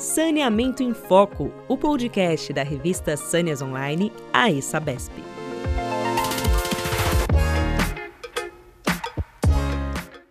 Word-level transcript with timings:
Saneamento 0.00 0.82
em 0.82 0.94
Foco, 0.94 1.52
o 1.68 1.76
podcast 1.76 2.54
da 2.54 2.62
revista 2.62 3.18
Sâneas 3.18 3.60
Online, 3.60 4.10
a 4.32 4.50
ESABESP. 4.50 5.12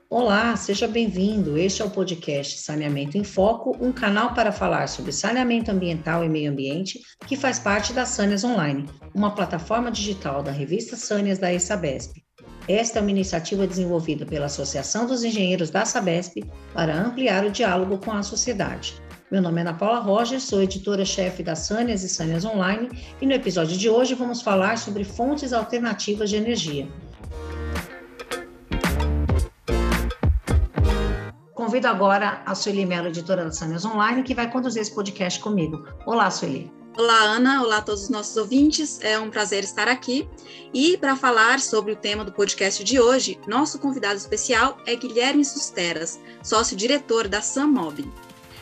Olá, 0.09 0.55
seja 0.55 0.87
bem-vindo. 0.87 1.55
Este 1.55 1.83
é 1.83 1.85
o 1.85 1.89
podcast 1.91 2.57
Saneamento 2.57 3.15
em 3.15 3.23
Foco, 3.23 3.77
um 3.79 3.91
canal 3.91 4.33
para 4.33 4.51
falar 4.51 4.89
sobre 4.89 5.11
saneamento 5.11 5.69
ambiental 5.69 6.23
e 6.23 6.29
meio 6.29 6.51
ambiente 6.51 6.99
que 7.27 7.35
faz 7.35 7.59
parte 7.59 7.93
da 7.93 8.07
Sâneas 8.07 8.43
Online, 8.43 8.89
uma 9.13 9.35
plataforma 9.35 9.91
digital 9.91 10.41
da 10.41 10.51
revista 10.51 10.95
Sâneas 10.95 11.37
da 11.37 11.53
ESABESP. 11.53 12.23
Esta 12.67 12.97
é 12.97 13.01
uma 13.03 13.11
iniciativa 13.11 13.67
desenvolvida 13.67 14.25
pela 14.25 14.47
Associação 14.47 15.05
dos 15.05 15.23
Engenheiros 15.23 15.69
da 15.69 15.85
Sabesp 15.85 16.43
para 16.73 16.99
ampliar 16.99 17.45
o 17.45 17.51
diálogo 17.51 17.99
com 17.99 18.11
a 18.11 18.23
sociedade. 18.23 18.99
Meu 19.31 19.43
nome 19.43 19.59
é 19.59 19.61
Ana 19.61 19.75
Paula 19.75 19.99
Rogers, 19.99 20.41
sou 20.41 20.59
editora-chefe 20.59 21.43
da 21.43 21.55
Sânias 21.55 22.03
e 22.03 22.09
Sânias 22.09 22.43
Online 22.43 22.89
e 23.21 23.27
no 23.27 23.33
episódio 23.33 23.77
de 23.77 23.87
hoje 23.87 24.15
vamos 24.15 24.41
falar 24.41 24.79
sobre 24.79 25.03
fontes 25.03 25.53
alternativas 25.53 26.31
de 26.31 26.37
energia. 26.37 26.87
Convido 31.53 31.87
agora 31.87 32.41
a 32.43 32.55
Sueli 32.55 32.87
Mello, 32.87 33.09
editora 33.09 33.43
da 33.43 33.51
Sânias 33.51 33.85
Online, 33.85 34.23
que 34.23 34.33
vai 34.33 34.51
conduzir 34.51 34.81
esse 34.81 34.95
podcast 34.95 35.39
comigo. 35.39 35.87
Olá, 36.07 36.31
Sueli. 36.31 36.71
Olá, 36.97 37.21
Ana. 37.21 37.61
Olá 37.61 37.77
a 37.77 37.81
todos 37.83 38.05
os 38.05 38.09
nossos 38.09 38.35
ouvintes. 38.35 38.99
É 39.01 39.19
um 39.19 39.29
prazer 39.29 39.63
estar 39.63 39.87
aqui. 39.87 40.27
E 40.73 40.97
para 40.97 41.15
falar 41.15 41.59
sobre 41.59 41.91
o 41.91 41.95
tema 41.95 42.25
do 42.25 42.31
podcast 42.31 42.83
de 42.83 42.99
hoje, 42.99 43.39
nosso 43.47 43.77
convidado 43.77 44.15
especial 44.15 44.79
é 44.87 44.95
Guilherme 44.95 45.45
Susteras, 45.45 46.19
sócio-diretor 46.41 47.27
da 47.27 47.43
SAMOB. 47.43 48.11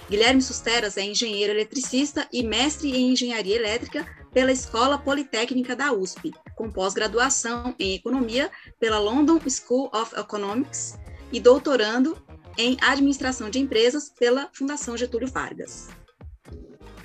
Guilherme 0.10 0.42
Susteras 0.42 0.96
é 0.96 1.04
engenheiro 1.04 1.52
eletricista 1.52 2.28
e 2.32 2.42
mestre 2.42 2.96
em 2.96 3.12
engenharia 3.12 3.58
elétrica 3.58 4.08
pela 4.34 4.52
Escola 4.52 4.98
Politécnica 4.98 5.76
da 5.76 5.92
USP, 5.92 6.34
com 6.56 6.72
pós-graduação 6.72 7.76
em 7.78 7.94
economia 7.94 8.50
pela 8.80 9.00
London 9.00 9.40
School 9.50 9.90
of 9.94 10.18
Economics 10.18 10.98
e 11.32 11.40
doutorando 11.40 12.18
em 12.58 12.78
administração 12.82 13.50
de 13.50 13.60
empresas 13.60 14.10
pela 14.10 14.50
Fundação 14.54 14.96
Getúlio 14.96 15.28
Vargas. 15.28 15.90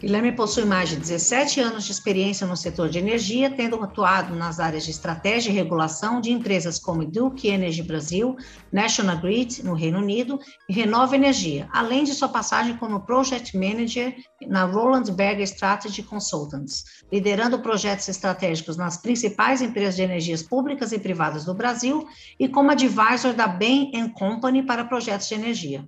Guilherme 0.03 0.33
possui 0.33 0.65
mais 0.65 0.89
de 0.89 0.97
17 0.97 1.61
anos 1.61 1.85
de 1.85 1.93
experiência 1.93 2.45
no 2.45 2.57
setor 2.57 2.89
de 2.89 2.99
energia, 2.99 3.49
tendo 3.49 3.81
atuado 3.81 4.35
nas 4.35 4.59
áreas 4.59 4.85
de 4.85 4.91
estratégia 4.91 5.51
e 5.51 5.55
regulação 5.55 6.21
de 6.21 6.33
empresas 6.33 6.77
como 6.77 7.07
Duke 7.07 7.47
Energy 7.47 7.85
Brasil, 7.85 8.37
National 8.73 9.19
Grid, 9.19 9.63
no 9.63 9.75
Reino 9.75 10.01
Unido, 10.01 10.41
e 10.69 10.73
Renova 10.73 11.15
Energia, 11.15 11.69
além 11.73 12.03
de 12.03 12.15
sua 12.15 12.29
passagem 12.29 12.77
como 12.79 13.07
Project 13.07 13.57
Manager 13.57 14.13
na 14.49 14.65
Roland 14.65 15.05
Berger 15.05 15.45
Strategy 15.45 16.03
Consultants, 16.03 16.83
liderando 17.13 17.61
projetos 17.61 18.09
estratégicos 18.09 18.77
nas 18.77 18.97
principais 18.97 19.63
empresas 19.63 19.95
de 19.95 20.03
energias 20.03 20.43
públicas 20.43 20.91
e 20.91 20.99
privadas 20.99 21.45
do 21.45 21.55
Brasil 21.55 22.09
e 22.41 22.49
como 22.49 22.73
advisor 22.73 23.35
da 23.35 23.47
Bain 23.47 24.13
Company 24.19 24.65
para 24.65 24.85
projetos 24.85 25.29
de 25.29 25.37
energia. 25.37 25.87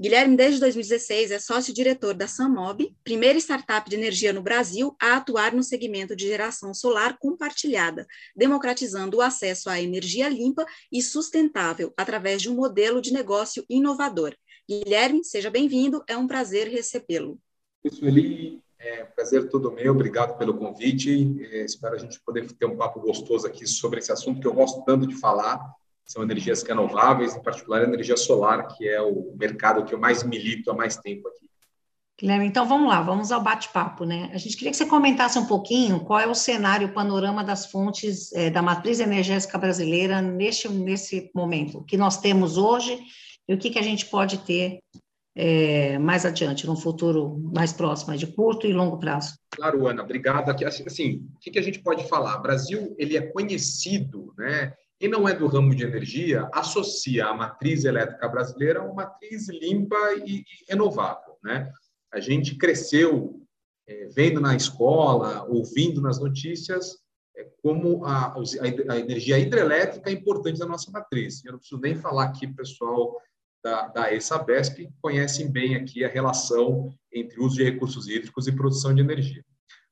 Guilherme, 0.00 0.34
desde 0.34 0.60
2016, 0.60 1.30
é 1.30 1.38
sócio-diretor 1.38 2.14
da 2.14 2.26
Samob, 2.26 2.90
primeira 3.04 3.38
startup 3.38 3.86
de 3.90 3.96
energia 3.96 4.32
no 4.32 4.40
Brasil 4.40 4.96
a 4.98 5.16
atuar 5.16 5.52
no 5.52 5.62
segmento 5.62 6.16
de 6.16 6.26
geração 6.26 6.72
solar 6.72 7.18
compartilhada, 7.18 8.06
democratizando 8.34 9.18
o 9.18 9.20
acesso 9.20 9.68
à 9.68 9.78
energia 9.78 10.26
limpa 10.30 10.64
e 10.90 11.02
sustentável 11.02 11.92
através 11.98 12.40
de 12.40 12.48
um 12.48 12.54
modelo 12.54 13.02
de 13.02 13.12
negócio 13.12 13.62
inovador. 13.68 14.34
Guilherme, 14.66 15.22
seja 15.22 15.50
bem-vindo, 15.50 16.02
é 16.08 16.16
um 16.16 16.26
prazer 16.26 16.66
recebê-lo. 16.68 17.38
Sueli, 17.92 18.62
é 18.78 19.04
um 19.04 19.14
prazer 19.14 19.50
todo 19.50 19.70
meu, 19.70 19.92
obrigado 19.92 20.38
pelo 20.38 20.56
convite. 20.56 21.46
É, 21.52 21.62
espero 21.66 21.96
a 21.96 21.98
gente 21.98 22.18
poder 22.24 22.50
ter 22.50 22.64
um 22.64 22.78
papo 22.78 23.00
gostoso 23.00 23.46
aqui 23.46 23.66
sobre 23.66 23.98
esse 23.98 24.10
assunto 24.10 24.40
que 24.40 24.46
eu 24.46 24.54
gosto 24.54 24.82
tanto 24.86 25.06
de 25.06 25.16
falar 25.16 25.60
são 26.10 26.24
energias 26.24 26.64
renováveis, 26.64 27.36
em 27.36 27.42
particular 27.42 27.82
a 27.82 27.84
energia 27.84 28.16
solar, 28.16 28.66
que 28.66 28.88
é 28.88 29.00
o 29.00 29.32
mercado 29.38 29.84
que 29.84 29.94
eu 29.94 29.98
mais 29.98 30.24
milito 30.24 30.68
há 30.68 30.74
mais 30.74 30.96
tempo 30.96 31.28
aqui. 31.28 31.48
Guilherme, 32.18 32.46
então 32.46 32.66
vamos 32.66 32.88
lá, 32.88 33.00
vamos 33.00 33.30
ao 33.30 33.40
bate-papo, 33.40 34.04
né? 34.04 34.28
A 34.34 34.36
gente 34.36 34.56
queria 34.56 34.72
que 34.72 34.76
você 34.76 34.86
comentasse 34.86 35.38
um 35.38 35.46
pouquinho 35.46 36.00
qual 36.00 36.18
é 36.18 36.26
o 36.26 36.34
cenário, 36.34 36.88
o 36.88 36.92
panorama 36.92 37.44
das 37.44 37.70
fontes 37.70 38.32
é, 38.32 38.50
da 38.50 38.60
matriz 38.60 38.98
energética 38.98 39.56
brasileira 39.56 40.20
neste, 40.20 40.68
nesse 40.68 41.30
momento, 41.32 41.78
o 41.78 41.84
que 41.84 41.96
nós 41.96 42.18
temos 42.18 42.58
hoje 42.58 42.98
e 43.48 43.54
o 43.54 43.58
que, 43.58 43.70
que 43.70 43.78
a 43.78 43.82
gente 43.82 44.06
pode 44.06 44.38
ter 44.38 44.80
é, 45.36 45.96
mais 45.98 46.26
adiante, 46.26 46.66
no 46.66 46.76
futuro 46.76 47.38
mais 47.54 47.72
próximo, 47.72 48.16
de 48.16 48.26
curto 48.26 48.66
e 48.66 48.72
longo 48.72 48.98
prazo. 48.98 49.38
Claro, 49.50 49.86
Ana, 49.86 50.02
obrigado. 50.02 50.50
Assim, 50.66 50.84
assim, 50.84 51.26
o 51.36 51.38
que, 51.38 51.52
que 51.52 51.58
a 51.58 51.62
gente 51.62 51.78
pode 51.78 52.08
falar? 52.08 52.36
O 52.36 52.42
Brasil, 52.42 52.96
ele 52.98 53.16
é 53.16 53.22
conhecido, 53.22 54.34
né? 54.36 54.74
Quem 55.00 55.08
não 55.08 55.26
é 55.26 55.34
do 55.34 55.46
ramo 55.46 55.74
de 55.74 55.82
energia 55.82 56.46
associa 56.52 57.24
a 57.24 57.34
matriz 57.34 57.86
elétrica 57.86 58.28
brasileira 58.28 58.80
a 58.80 58.84
uma 58.84 58.96
matriz 58.96 59.48
limpa 59.48 59.96
e, 60.26 60.40
e 60.40 60.44
renovável. 60.68 61.38
Né? 61.42 61.72
A 62.12 62.20
gente 62.20 62.54
cresceu 62.56 63.40
é, 63.88 64.08
vendo 64.14 64.42
na 64.42 64.54
escola, 64.54 65.46
ouvindo 65.48 66.02
nas 66.02 66.20
notícias, 66.20 66.98
é, 67.34 67.48
como 67.62 68.04
a, 68.04 68.34
a, 68.34 68.98
energia 68.98 69.38
hidrelétrica 69.38 70.10
é 70.10 70.12
importante 70.12 70.60
na 70.60 70.66
nossa 70.66 70.90
matriz. 70.90 71.42
Eu 71.46 71.52
não 71.52 71.58
preciso 71.58 71.80
nem 71.80 71.96
falar 71.96 72.24
aqui, 72.24 72.46
pessoal 72.46 73.16
da, 73.64 73.88
da 73.88 74.12
ESABESP 74.12 74.90
conhecem 75.00 75.50
bem 75.50 75.76
aqui 75.76 76.04
a 76.04 76.08
relação 76.08 76.92
entre 77.10 77.40
uso 77.40 77.56
de 77.56 77.64
recursos 77.64 78.06
hídricos 78.06 78.46
e 78.46 78.52
produção 78.52 78.94
de 78.94 79.00
energia. 79.00 79.42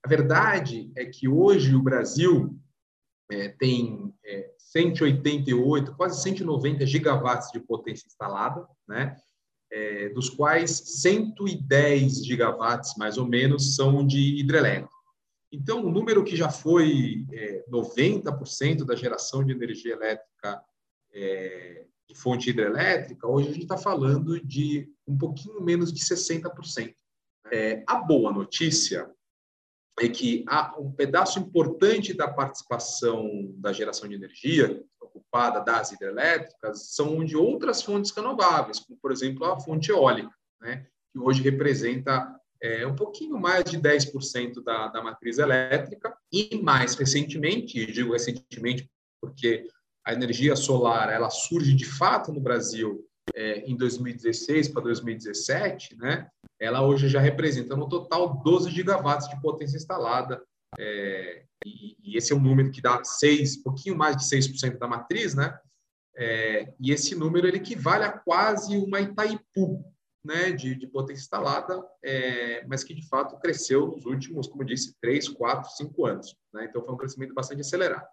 A 0.04 0.08
verdade 0.08 0.92
é 0.94 1.06
que 1.06 1.26
hoje 1.26 1.74
o 1.74 1.82
Brasil 1.82 2.58
é, 3.30 3.48
tem 3.48 4.14
é, 4.24 4.50
188, 4.58 5.94
quase 5.94 6.22
190 6.22 6.86
gigawatts 6.86 7.50
de 7.52 7.60
potência 7.60 8.06
instalada, 8.06 8.66
né? 8.86 9.16
É, 9.70 10.08
dos 10.10 10.30
quais 10.30 10.70
110 11.02 12.24
gigawatts, 12.24 12.94
mais 12.96 13.18
ou 13.18 13.26
menos, 13.26 13.76
são 13.76 14.06
de 14.06 14.38
hidrelétrica. 14.38 14.88
Então, 15.52 15.84
o 15.84 15.90
número 15.90 16.24
que 16.24 16.36
já 16.36 16.50
foi 16.50 17.26
é, 17.32 17.64
90% 17.70 18.84
da 18.84 18.94
geração 18.94 19.44
de 19.44 19.52
energia 19.52 19.92
elétrica 19.92 20.62
é, 21.12 21.84
de 22.08 22.14
fonte 22.14 22.50
hidrelétrica, 22.50 23.26
hoje 23.26 23.48
a 23.48 23.52
gente 23.52 23.62
está 23.62 23.76
falando 23.76 24.40
de 24.40 24.90
um 25.06 25.16
pouquinho 25.16 25.60
menos 25.62 25.92
de 25.92 26.00
60%. 26.00 26.94
É, 27.50 27.82
a 27.86 27.96
boa 27.96 28.32
notícia 28.32 29.10
é 30.00 30.08
que 30.08 30.44
há 30.48 30.74
um 30.78 30.90
pedaço 30.92 31.38
importante 31.38 32.12
da 32.14 32.28
participação 32.28 33.52
da 33.56 33.72
geração 33.72 34.08
de 34.08 34.14
energia 34.14 34.82
ocupada 35.00 35.60
das 35.60 35.92
hidrelétricas 35.92 36.94
são 36.94 37.24
de 37.24 37.36
outras 37.36 37.82
fontes 37.82 38.10
renováveis, 38.10 38.80
como, 38.80 38.98
por 39.00 39.12
exemplo, 39.12 39.44
a 39.44 39.58
fonte 39.60 39.90
eólica, 39.90 40.30
né, 40.60 40.86
que 41.12 41.18
hoje 41.18 41.42
representa 41.42 42.34
é, 42.60 42.86
um 42.86 42.94
pouquinho 42.94 43.38
mais 43.38 43.64
de 43.64 43.78
10% 43.78 44.62
da, 44.62 44.88
da 44.88 45.02
matriz 45.02 45.38
elétrica, 45.38 46.16
e 46.32 46.60
mais 46.62 46.94
recentemente, 46.94 47.86
digo 47.86 48.12
recentemente 48.12 48.88
porque 49.20 49.66
a 50.04 50.12
energia 50.12 50.56
solar 50.56 51.10
ela 51.10 51.30
surge 51.30 51.74
de 51.74 51.84
fato 51.84 52.32
no 52.32 52.40
Brasil 52.40 53.07
é, 53.38 53.60
em 53.60 53.76
2016 53.76 54.68
para 54.68 54.82
2017, 54.82 55.96
né, 55.96 56.28
ela 56.60 56.84
hoje 56.84 57.08
já 57.08 57.20
representa 57.20 57.76
no 57.76 57.88
total 57.88 58.42
12 58.42 58.68
gigawatts 58.70 59.28
de 59.28 59.40
potência 59.40 59.76
instalada, 59.76 60.42
é, 60.76 61.44
e, 61.64 61.96
e, 62.02 62.16
esse 62.16 62.32
é 62.32 62.36
um 62.36 62.40
número 62.40 62.72
que 62.72 62.82
dá 62.82 63.02
seis, 63.04 63.56
um 63.58 63.62
pouquinho 63.62 63.96
mais 63.96 64.16
de 64.16 64.24
6% 64.24 64.76
da 64.76 64.88
matriz, 64.88 65.34
né? 65.34 65.56
É, 66.16 66.72
e 66.80 66.90
esse 66.90 67.14
número 67.14 67.46
ele 67.46 67.58
equivale 67.58 68.04
a 68.04 68.10
quase 68.10 68.76
uma 68.76 69.00
Itaipu, 69.00 69.84
né, 70.24 70.50
de, 70.50 70.74
de 70.74 70.86
potência 70.88 71.22
instalada, 71.22 71.80
é, 72.04 72.66
mas 72.66 72.82
que 72.82 72.92
de 72.92 73.08
fato 73.08 73.38
cresceu 73.38 73.86
nos 73.86 74.04
últimos, 74.04 74.48
como 74.48 74.64
disse, 74.64 74.94
3, 75.00 75.28
4, 75.28 75.70
5 75.76 76.06
anos. 76.06 76.36
Né? 76.52 76.66
Então 76.68 76.84
foi 76.84 76.92
um 76.92 76.98
crescimento 76.98 77.32
bastante 77.32 77.60
acelerado. 77.60 78.06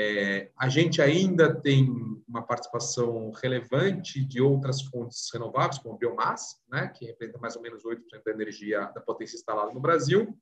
É, 0.00 0.52
a 0.56 0.68
gente 0.68 1.02
ainda 1.02 1.52
tem 1.52 1.90
uma 2.28 2.40
participação 2.40 3.32
relevante 3.32 4.24
de 4.24 4.40
outras 4.40 4.80
fontes 4.80 5.28
renováveis, 5.34 5.80
como 5.80 5.96
a 5.96 5.98
biomassa, 5.98 6.56
né, 6.70 6.86
que 6.86 7.04
representa 7.04 7.40
mais 7.40 7.56
ou 7.56 7.62
menos 7.62 7.82
8% 7.82 7.98
da 8.24 8.30
energia 8.30 8.92
da 8.94 9.00
potência 9.00 9.34
instalada 9.34 9.72
no 9.72 9.80
Brasil. 9.80 10.38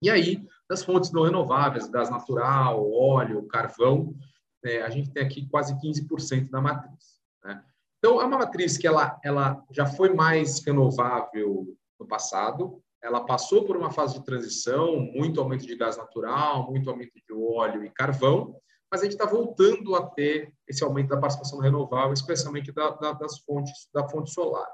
E 0.00 0.08
aí, 0.08 0.42
das 0.70 0.82
fontes 0.82 1.12
não 1.12 1.24
renováveis, 1.24 1.86
gás 1.86 2.08
natural, 2.08 2.90
óleo, 2.90 3.46
carvão, 3.46 4.16
é, 4.64 4.80
a 4.80 4.88
gente 4.88 5.10
tem 5.10 5.22
aqui 5.22 5.46
quase 5.50 5.74
15% 5.74 6.48
da 6.48 6.62
matriz. 6.62 7.20
Né? 7.44 7.62
Então, 7.98 8.22
é 8.22 8.24
uma 8.24 8.38
matriz 8.38 8.78
que 8.78 8.86
ela, 8.86 9.20
ela 9.22 9.62
já 9.70 9.84
foi 9.84 10.14
mais 10.14 10.64
renovável 10.64 11.76
no 12.00 12.06
passado, 12.06 12.82
ela 13.02 13.20
passou 13.26 13.66
por 13.66 13.76
uma 13.76 13.90
fase 13.90 14.18
de 14.18 14.24
transição, 14.24 14.98
muito 14.98 15.42
aumento 15.42 15.66
de 15.66 15.76
gás 15.76 15.98
natural, 15.98 16.70
muito 16.70 16.88
aumento 16.88 17.12
de 17.14 17.34
óleo 17.34 17.84
e 17.84 17.90
carvão, 17.90 18.58
mas 18.90 19.00
a 19.00 19.04
gente 19.04 19.12
está 19.12 19.26
voltando 19.26 19.94
a 19.94 20.06
ter 20.06 20.52
esse 20.66 20.82
aumento 20.82 21.08
da 21.08 21.18
participação 21.18 21.58
renovável, 21.58 22.12
especialmente 22.12 22.72
da, 22.72 22.90
da, 22.90 23.12
das 23.12 23.38
fontes 23.40 23.88
da 23.92 24.08
fonte 24.08 24.30
solar. 24.30 24.68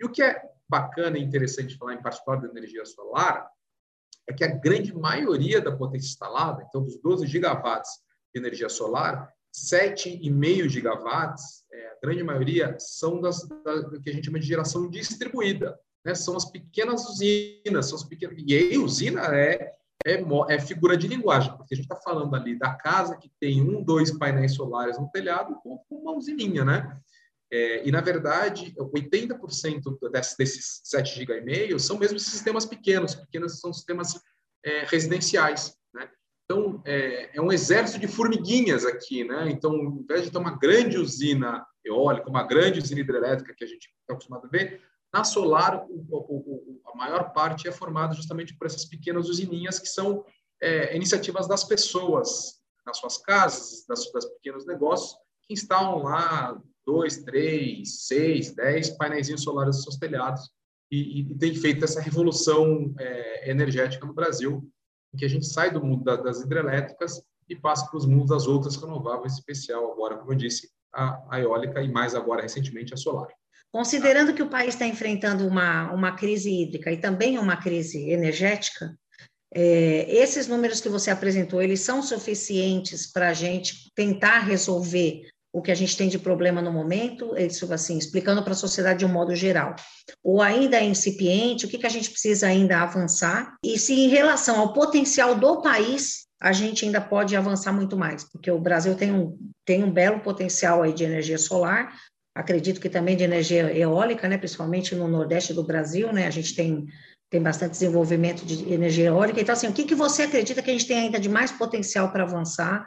E 0.00 0.06
o 0.06 0.10
que 0.10 0.22
é 0.22 0.40
bacana 0.68 1.18
e 1.18 1.22
interessante 1.22 1.76
falar 1.76 1.94
em 1.94 2.02
particular 2.02 2.40
da 2.40 2.48
energia 2.48 2.84
solar 2.84 3.50
é 4.28 4.32
que 4.32 4.44
a 4.44 4.48
grande 4.48 4.94
maioria 4.94 5.60
da 5.60 5.74
potência 5.74 6.08
instalada, 6.08 6.64
então 6.68 6.84
dos 6.84 7.00
12 7.00 7.26
gigawatts 7.26 7.90
de 8.32 8.40
energia 8.40 8.68
solar, 8.68 9.32
7,5 9.54 10.68
gigawatts, 10.68 11.64
é, 11.72 11.88
a 11.88 11.96
grande 12.02 12.22
maioria, 12.22 12.76
são 12.78 13.20
das, 13.20 13.48
da, 13.48 13.98
que 14.00 14.10
a 14.10 14.12
gente 14.12 14.26
chama 14.26 14.38
de 14.38 14.46
geração 14.46 14.88
distribuída. 14.88 15.78
Né? 16.04 16.14
São 16.14 16.36
as 16.36 16.44
pequenas 16.44 17.08
usinas, 17.08 17.86
são 17.86 17.96
as 17.96 18.04
pequenas... 18.04 18.36
E 18.38 18.54
aí, 18.54 18.78
usina 18.78 19.22
é, 19.34 19.74
é, 20.06 20.22
é 20.48 20.58
figura 20.60 20.96
de 20.96 21.08
linguagem, 21.08 21.56
porque 21.56 21.74
a 21.74 21.76
gente 21.76 21.84
está 21.84 21.96
falando 21.96 22.34
ali 22.34 22.58
da 22.58 22.74
casa 22.74 23.16
que 23.16 23.30
tem 23.40 23.60
um, 23.62 23.82
dois 23.82 24.16
painéis 24.16 24.54
solares 24.54 24.98
no 24.98 25.10
telhado 25.10 25.56
com, 25.62 25.82
uma 25.90 26.12
usininha, 26.12 26.64
né? 26.64 26.96
É, 27.50 27.86
e, 27.86 27.90
na 27.90 28.00
verdade, 28.00 28.74
80% 28.78 30.10
desses, 30.10 30.36
desses 30.36 30.80
7 30.84 31.24
GB 31.24 31.78
são 31.78 31.98
mesmo 31.98 32.18
sistemas 32.18 32.66
pequenos, 32.66 33.14
pequenos 33.14 33.58
são 33.58 33.72
sistemas 33.72 34.20
é, 34.64 34.84
residenciais. 34.84 35.74
Né? 35.94 36.08
Então, 36.44 36.82
é, 36.84 37.36
é, 37.36 37.40
um 37.40 37.50
exército 37.50 37.98
de 37.98 38.06
formiguinhas 38.06 38.84
aqui. 38.84 39.24
Né? 39.24 39.50
Então, 39.50 39.72
ao 39.72 39.98
invés 39.98 40.24
de 40.24 40.30
ter 40.30 40.38
uma 40.38 40.58
grande 40.58 40.98
usina 40.98 41.66
eólica, 41.82 42.28
uma 42.28 42.42
grande 42.42 42.80
usina 42.80 43.00
hidrelétrica 43.00 43.54
que 43.56 43.64
a 43.64 43.68
gente 43.68 43.88
está 44.00 44.12
acostumado 44.12 44.46
a 44.46 44.50
ver, 44.50 44.82
na 45.12 45.24
solar, 45.24 45.86
o, 45.88 46.06
o, 46.10 46.80
a 46.92 46.96
maior 46.96 47.32
parte 47.32 47.66
é 47.66 47.72
formada 47.72 48.14
justamente 48.14 48.56
por 48.56 48.66
essas 48.66 48.84
pequenas 48.84 49.28
usininhas 49.28 49.78
que 49.78 49.88
são 49.88 50.24
é, 50.60 50.94
iniciativas 50.94 51.46
das 51.46 51.64
pessoas, 51.64 52.60
nas 52.84 52.98
suas 52.98 53.16
casas, 53.18 53.84
das, 53.88 54.10
das 54.12 54.26
pequenos 54.26 54.66
negócios, 54.66 55.16
que 55.42 55.54
instalam 55.54 56.02
lá 56.02 56.60
dois, 56.86 57.18
três, 57.18 58.06
seis, 58.06 58.54
dez 58.54 58.90
painéis 58.90 59.28
solares 59.40 59.76
nos 59.76 59.84
seus 59.84 59.96
telhados 59.96 60.50
e, 60.90 61.20
e, 61.20 61.34
tem 61.34 61.54
feito 61.54 61.84
essa 61.84 62.00
revolução 62.00 62.94
é, 62.98 63.50
energética 63.50 64.06
no 64.06 64.14
Brasil, 64.14 64.66
em 65.12 65.18
que 65.18 65.24
a 65.24 65.28
gente 65.28 65.46
sai 65.46 65.70
do 65.70 65.84
mundo 65.84 66.02
da, 66.02 66.16
das 66.16 66.40
hidrelétricas 66.40 67.22
e 67.48 67.54
passa 67.54 67.86
para 67.86 67.98
os 67.98 68.06
mundos 68.06 68.30
das 68.30 68.46
outras 68.46 68.76
renováveis, 68.76 69.34
especial 69.34 69.92
agora, 69.92 70.16
como 70.16 70.32
eu 70.32 70.36
disse, 70.36 70.70
a, 70.92 71.22
a 71.30 71.40
eólica 71.40 71.82
e 71.82 71.90
mais 71.90 72.14
agora 72.14 72.42
recentemente 72.42 72.94
a 72.94 72.96
solar. 72.96 73.28
Considerando 73.72 74.32
que 74.32 74.42
o 74.42 74.48
país 74.48 74.74
está 74.74 74.86
enfrentando 74.86 75.46
uma, 75.46 75.92
uma 75.92 76.12
crise 76.16 76.50
hídrica 76.50 76.90
e 76.90 76.96
também 76.96 77.38
uma 77.38 77.56
crise 77.56 78.10
energética, 78.10 78.96
é, 79.54 80.06
esses 80.08 80.46
números 80.46 80.80
que 80.80 80.88
você 80.88 81.10
apresentou, 81.10 81.62
eles 81.62 81.80
são 81.80 82.02
suficientes 82.02 83.10
para 83.10 83.28
a 83.30 83.34
gente 83.34 83.90
tentar 83.94 84.40
resolver 84.40 85.22
o 85.52 85.62
que 85.62 85.70
a 85.70 85.74
gente 85.74 85.96
tem 85.96 86.08
de 86.08 86.18
problema 86.18 86.60
no 86.60 86.70
momento, 86.70 87.36
isso 87.36 87.72
assim, 87.72 87.96
explicando 87.96 88.42
para 88.42 88.52
a 88.52 88.56
sociedade 88.56 89.00
de 89.00 89.06
um 89.06 89.12
modo 89.12 89.34
geral, 89.34 89.74
ou 90.22 90.42
ainda 90.42 90.76
é 90.76 90.84
incipiente, 90.84 91.64
o 91.64 91.68
que, 91.68 91.78
que 91.78 91.86
a 91.86 91.90
gente 91.90 92.10
precisa 92.10 92.46
ainda 92.46 92.82
avançar, 92.82 93.56
e 93.64 93.78
se 93.78 93.94
em 93.94 94.08
relação 94.08 94.60
ao 94.60 94.72
potencial 94.74 95.34
do 95.34 95.62
país, 95.62 96.26
a 96.40 96.52
gente 96.52 96.84
ainda 96.84 97.00
pode 97.00 97.34
avançar 97.34 97.72
muito 97.72 97.96
mais, 97.96 98.24
porque 98.24 98.50
o 98.50 98.60
Brasil 98.60 98.94
tem 98.94 99.10
um, 99.10 99.36
tem 99.64 99.82
um 99.82 99.90
belo 99.90 100.20
potencial 100.20 100.82
aí 100.82 100.92
de 100.92 101.04
energia 101.04 101.38
solar, 101.38 101.92
acredito 102.38 102.80
que 102.80 102.88
também 102.88 103.16
de 103.16 103.24
energia 103.24 103.76
eólica, 103.76 104.28
né, 104.28 104.38
principalmente 104.38 104.94
no 104.94 105.08
nordeste 105.08 105.52
do 105.52 105.64
Brasil, 105.64 106.12
né, 106.12 106.28
a 106.28 106.30
gente 106.30 106.54
tem, 106.54 106.86
tem 107.28 107.42
bastante 107.42 107.72
desenvolvimento 107.72 108.46
de 108.46 108.72
energia 108.72 109.08
eólica, 109.08 109.40
então 109.40 109.52
assim, 109.52 109.66
o 109.66 109.72
que, 109.72 109.84
que 109.84 109.94
você 109.94 110.22
acredita 110.22 110.62
que 110.62 110.70
a 110.70 110.72
gente 110.72 110.86
tem 110.86 110.98
ainda 110.98 111.18
de 111.18 111.28
mais 111.28 111.50
potencial 111.50 112.12
para 112.12 112.22
avançar 112.22 112.86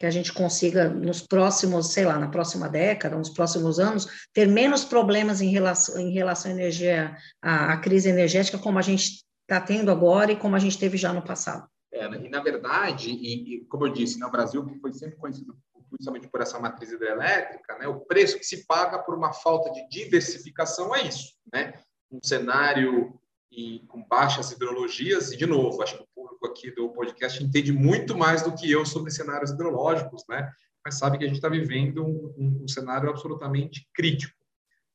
que 0.00 0.06
a 0.06 0.10
gente 0.10 0.32
consiga, 0.32 0.88
nos 0.88 1.22
próximos, 1.22 1.92
sei 1.92 2.04
lá, 2.04 2.18
na 2.18 2.26
próxima 2.26 2.68
década, 2.68 3.16
nos 3.16 3.30
próximos 3.30 3.78
anos, 3.78 4.26
ter 4.32 4.48
menos 4.48 4.84
problemas 4.84 5.40
em 5.40 5.50
relação, 5.50 5.96
em 6.00 6.12
relação 6.12 6.50
à 6.50 6.54
energia, 6.54 7.16
à, 7.40 7.74
à 7.74 7.76
crise 7.76 8.08
energética, 8.08 8.58
como 8.58 8.80
a 8.80 8.82
gente 8.82 9.22
está 9.42 9.60
tendo 9.60 9.92
agora 9.92 10.32
e 10.32 10.36
como 10.36 10.56
a 10.56 10.58
gente 10.58 10.76
teve 10.76 10.96
já 10.96 11.12
no 11.12 11.22
passado. 11.22 11.68
É, 11.92 12.04
e, 12.04 12.28
na 12.28 12.40
verdade, 12.42 13.10
e, 13.10 13.58
e, 13.58 13.64
como 13.66 13.86
eu 13.86 13.92
disse, 13.92 14.18
né, 14.18 14.28
Brasil 14.28 14.66
foi 14.80 14.92
sempre 14.92 15.18
conhecido 15.18 15.56
principalmente 15.92 16.28
por 16.28 16.40
essa 16.40 16.58
matriz 16.58 16.90
hidrelétrica, 16.90 17.78
né, 17.78 17.86
o 17.86 18.00
preço 18.00 18.38
que 18.38 18.44
se 18.44 18.66
paga 18.66 18.98
por 18.98 19.14
uma 19.14 19.32
falta 19.32 19.70
de 19.70 19.86
diversificação 19.88 20.94
é 20.96 21.02
isso, 21.02 21.34
né? 21.52 21.74
Um 22.10 22.18
cenário 22.22 23.18
e 23.50 23.80
com 23.86 24.02
baixas 24.02 24.50
hidrologias, 24.50 25.30
e 25.30 25.36
de 25.36 25.46
novo, 25.46 25.82
acho 25.82 25.98
que 25.98 26.06
público 26.14 26.46
aqui 26.46 26.70
do 26.70 26.88
podcast 26.90 27.42
entende 27.42 27.70
muito 27.70 28.16
mais 28.16 28.42
do 28.42 28.54
que 28.54 28.70
eu 28.70 28.84
sobre 28.86 29.10
cenários 29.10 29.50
hidrológicos, 29.50 30.24
né? 30.28 30.50
Mas 30.84 30.98
sabe 30.98 31.18
que 31.18 31.24
a 31.24 31.26
gente 31.26 31.36
está 31.36 31.48
vivendo 31.48 32.04
um, 32.04 32.62
um, 32.64 32.68
cenário 32.68 33.08
absolutamente 33.08 33.86
crítico. 33.94 34.36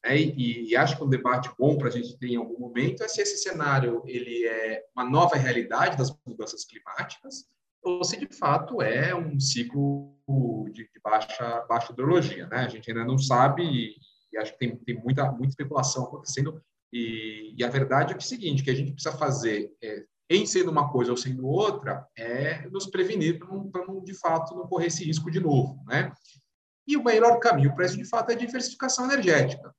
Né? 0.04 0.18
E, 0.18 0.70
e, 0.70 0.76
acho 0.76 0.98
que 0.98 1.04
um 1.04 1.10
debate 1.10 1.50
bom 1.58 1.78
para 1.78 1.88
a 1.88 1.92
gente 1.92 2.18
ter 2.18 2.28
em 2.28 2.36
algum 2.36 2.60
momento 2.60 3.04
é 3.04 3.08
se 3.08 3.22
esse 3.22 3.38
cenário 3.38 4.04
ele 4.06 4.46
é 4.46 4.84
uma 4.96 5.08
nova 5.08 5.36
realidade 5.36 5.98
das 5.98 6.14
mudanças 6.26 6.66
climáticas 6.66 7.46
ou 7.82 8.04
se 8.04 8.18
de 8.18 8.28
fato 8.36 8.82
é 8.82 9.16
um 9.16 9.40
ciclo 9.40 10.17
de, 10.72 10.84
de 10.84 11.00
baixa, 11.04 11.66
baixa 11.68 11.92
hidrologia. 11.92 12.48
Né? 12.48 12.58
A 12.58 12.68
gente 12.68 12.90
ainda 12.90 13.06
não 13.06 13.18
sabe 13.18 13.64
e, 13.64 13.96
e 14.34 14.38
acho 14.38 14.54
que 14.54 14.60
tem, 14.60 14.76
tem 14.78 15.02
muita, 15.02 15.32
muita 15.32 15.50
especulação 15.50 16.04
acontecendo 16.04 16.62
e, 16.92 17.54
e, 17.58 17.64
a 17.64 17.70
verdade 17.70 18.14
é, 18.14 18.18
que 18.18 18.24
é 18.24 18.26
o 18.26 18.28
seguinte, 18.28 18.64
que 18.64 18.70
a 18.70 18.76
gente 18.76 18.94
precisa 18.94 19.16
fazer 19.18 19.72
é, 19.84 20.06
em 20.30 20.46
sendo 20.46 20.72
uma 20.72 20.92
coisa 20.92 21.12
ou 21.12 21.18
sendo 21.18 21.46
outra, 21.46 22.06
é 22.18 22.68
nos 22.70 22.88
prevenir 22.88 23.40
para 23.40 23.86
não, 23.86 24.04
de 24.04 24.14
fato, 24.14 24.56
não 24.56 24.68
correr 24.68 24.88
esse 24.88 25.04
risco 25.04 25.30
de 25.32 25.40
novo, 25.40 25.84
né? 25.86 26.12
E 26.88 26.96
o 26.96 27.04
melhor 27.04 27.40
caminho 27.40 27.76
para 27.76 27.86
isso, 27.86 27.98
de 27.98 28.06
fato, 28.06 28.30
é 28.30 28.34
a 28.34 28.38
diversificação 28.38 29.06
energética. 29.06 29.74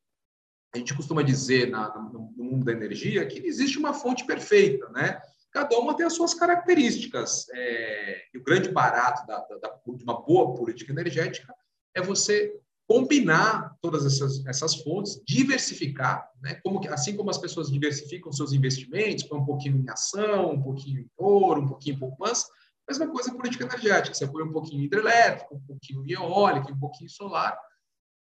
A 0.74 0.78
gente 0.78 0.94
costuma 0.94 1.22
dizer 1.22 1.70
na, 1.70 1.88
no 1.98 2.30
mundo 2.36 2.64
da 2.64 2.72
energia 2.72 3.26
que 3.26 3.38
existe 3.46 3.78
uma 3.78 3.94
fonte 3.94 4.26
perfeita, 4.26 4.88
né? 4.90 5.20
Cada 5.52 5.78
uma 5.78 5.96
tem 5.96 6.06
as 6.06 6.14
suas 6.14 6.34
características. 6.34 7.46
É, 7.52 8.22
e 8.34 8.38
o 8.38 8.42
grande 8.42 8.70
barato 8.70 9.26
da, 9.26 9.38
da, 9.38 9.80
de 9.86 10.04
uma 10.04 10.20
boa 10.20 10.54
política 10.54 10.92
energética 10.92 11.54
é 11.94 12.02
você 12.02 12.54
combinar 12.86 13.76
todas 13.82 14.06
essas, 14.06 14.44
essas 14.46 14.76
fontes, 14.76 15.20
diversificar, 15.26 16.26
né? 16.40 16.54
como 16.64 16.80
que, 16.80 16.88
assim 16.88 17.14
como 17.14 17.28
as 17.28 17.36
pessoas 17.36 17.70
diversificam 17.70 18.32
seus 18.32 18.52
investimentos, 18.52 19.24
põe 19.24 19.38
um 19.38 19.44
pouquinho 19.44 19.76
em 19.76 19.90
ação, 19.90 20.52
um 20.52 20.62
pouquinho 20.62 21.00
em 21.00 21.10
ouro, 21.18 21.60
um 21.60 21.68
pouquinho 21.68 21.96
em 21.96 21.98
poupança, 21.98 22.46
mesma 22.88 23.06
coisa 23.08 23.34
política 23.34 23.64
energética, 23.64 24.14
você 24.14 24.26
põe 24.26 24.42
um 24.42 24.52
pouquinho 24.52 24.80
em 24.80 24.84
hidrelétrico, 24.86 25.56
um 25.56 25.60
pouquinho 25.60 26.02
em 26.06 26.12
eólica, 26.12 26.72
um 26.72 26.78
pouquinho 26.78 27.06
em 27.06 27.10
solar, 27.10 27.58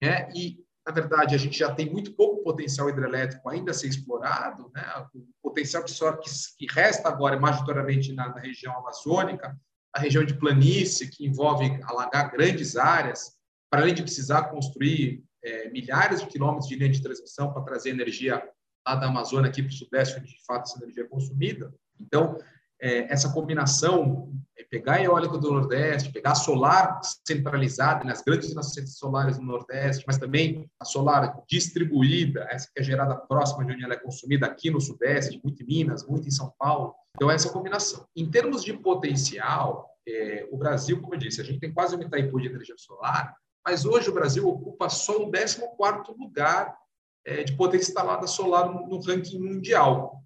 né? 0.02 0.30
e, 0.34 0.65
na 0.86 0.94
verdade, 0.94 1.34
a 1.34 1.38
gente 1.38 1.58
já 1.58 1.74
tem 1.74 1.90
muito 1.90 2.14
pouco 2.14 2.44
potencial 2.44 2.88
hidrelétrico 2.88 3.50
ainda 3.50 3.72
a 3.72 3.74
ser 3.74 3.88
explorado, 3.88 4.72
né? 4.74 4.84
o 5.14 5.26
potencial 5.42 5.84
que, 5.84 5.90
só, 5.90 6.14
que, 6.14 6.30
que 6.58 6.68
resta 6.72 7.10
agora 7.10 7.36
é 7.36 7.40
majoritariamente 7.40 8.14
na, 8.14 8.30
na 8.30 8.40
região 8.40 8.78
amazônica, 8.78 9.58
a 9.92 10.00
região 10.00 10.24
de 10.24 10.38
planície, 10.38 11.10
que 11.10 11.26
envolve 11.26 11.80
alagar 11.84 12.32
grandes 12.32 12.76
áreas, 12.76 13.34
para 13.70 13.82
além 13.82 13.96
de 13.96 14.04
precisar 14.04 14.44
construir 14.44 15.24
é, 15.44 15.70
milhares 15.70 16.22
de 16.22 16.28
quilômetros 16.28 16.68
de 16.68 16.76
linha 16.76 16.92
de 16.92 17.02
transmissão 17.02 17.52
para 17.52 17.64
trazer 17.64 17.90
energia 17.90 18.44
lá 18.88 18.96
da 18.96 19.08
Amazônia 19.08 19.50
aqui 19.50 19.64
para 19.64 19.72
o 19.72 19.74
Sudeste, 19.74 20.20
onde 20.20 20.28
de 20.28 20.46
fato 20.46 20.64
essa 20.64 20.78
energia 20.78 21.04
é 21.04 21.08
consumida. 21.08 21.74
Então, 22.00 22.38
é, 22.82 23.12
essa 23.12 23.32
combinação, 23.32 24.32
é 24.58 24.64
pegar 24.64 25.02
eólica 25.02 25.38
do 25.38 25.52
Nordeste, 25.52 26.12
pegar 26.12 26.36
solar 26.36 27.00
centralizada 27.26 28.04
nas 28.04 28.22
grandes 28.22 28.48
usinas 28.48 28.74
solares 28.98 29.38
no 29.38 29.46
Nordeste, 29.46 30.04
mas 30.08 30.18
também 30.18 30.70
a 30.80 30.86
solar 30.86 31.42
distribuída, 31.48 32.48
essa 32.50 32.70
que 32.74 32.80
é 32.80 32.84
gerada 32.84 33.16
próxima 33.16 33.66
de 33.66 33.74
onde 33.74 33.84
ela 33.84 33.94
é 33.94 34.00
consumida 34.00 34.46
aqui 34.46 34.70
no 34.70 34.80
Sudeste, 34.80 35.40
muito 35.44 35.64
em 35.64 35.66
Minas, 35.66 36.06
muito 36.06 36.28
em 36.28 36.32
São 36.32 36.54
Paulo. 36.58 36.94
Então, 37.16 37.32
essa 37.32 37.50
combinação. 37.50 38.06
Em 38.16 38.30
termos 38.30 38.64
de 38.64 38.74
potencial, 38.74 39.90
é, 40.08 40.48
o 40.52 40.58
Brasil, 40.58 41.02
como 41.02 41.16
eu 41.16 41.20
disse, 41.20 41.42
a 41.42 41.44
gente 41.44 41.60
tem 41.60 41.74
quase 41.74 41.96
um 41.96 42.02
Itaipu 42.02 42.40
de 42.40 42.48
energia 42.48 42.76
solar, 42.78 43.36
mas 43.66 43.86
hoje 43.86 44.10
o 44.10 44.14
Brasil 44.14 44.48
ocupa 44.48 44.90
só 44.90 45.24
o 45.24 45.32
14º 45.32 46.16
lugar 46.18 46.78
é, 47.26 47.44
de 47.44 47.54
potência 47.54 47.90
instalada 47.90 48.28
solar 48.28 48.72
no, 48.72 48.88
no 48.88 49.02
ranking 49.02 49.40
mundial. 49.40 50.22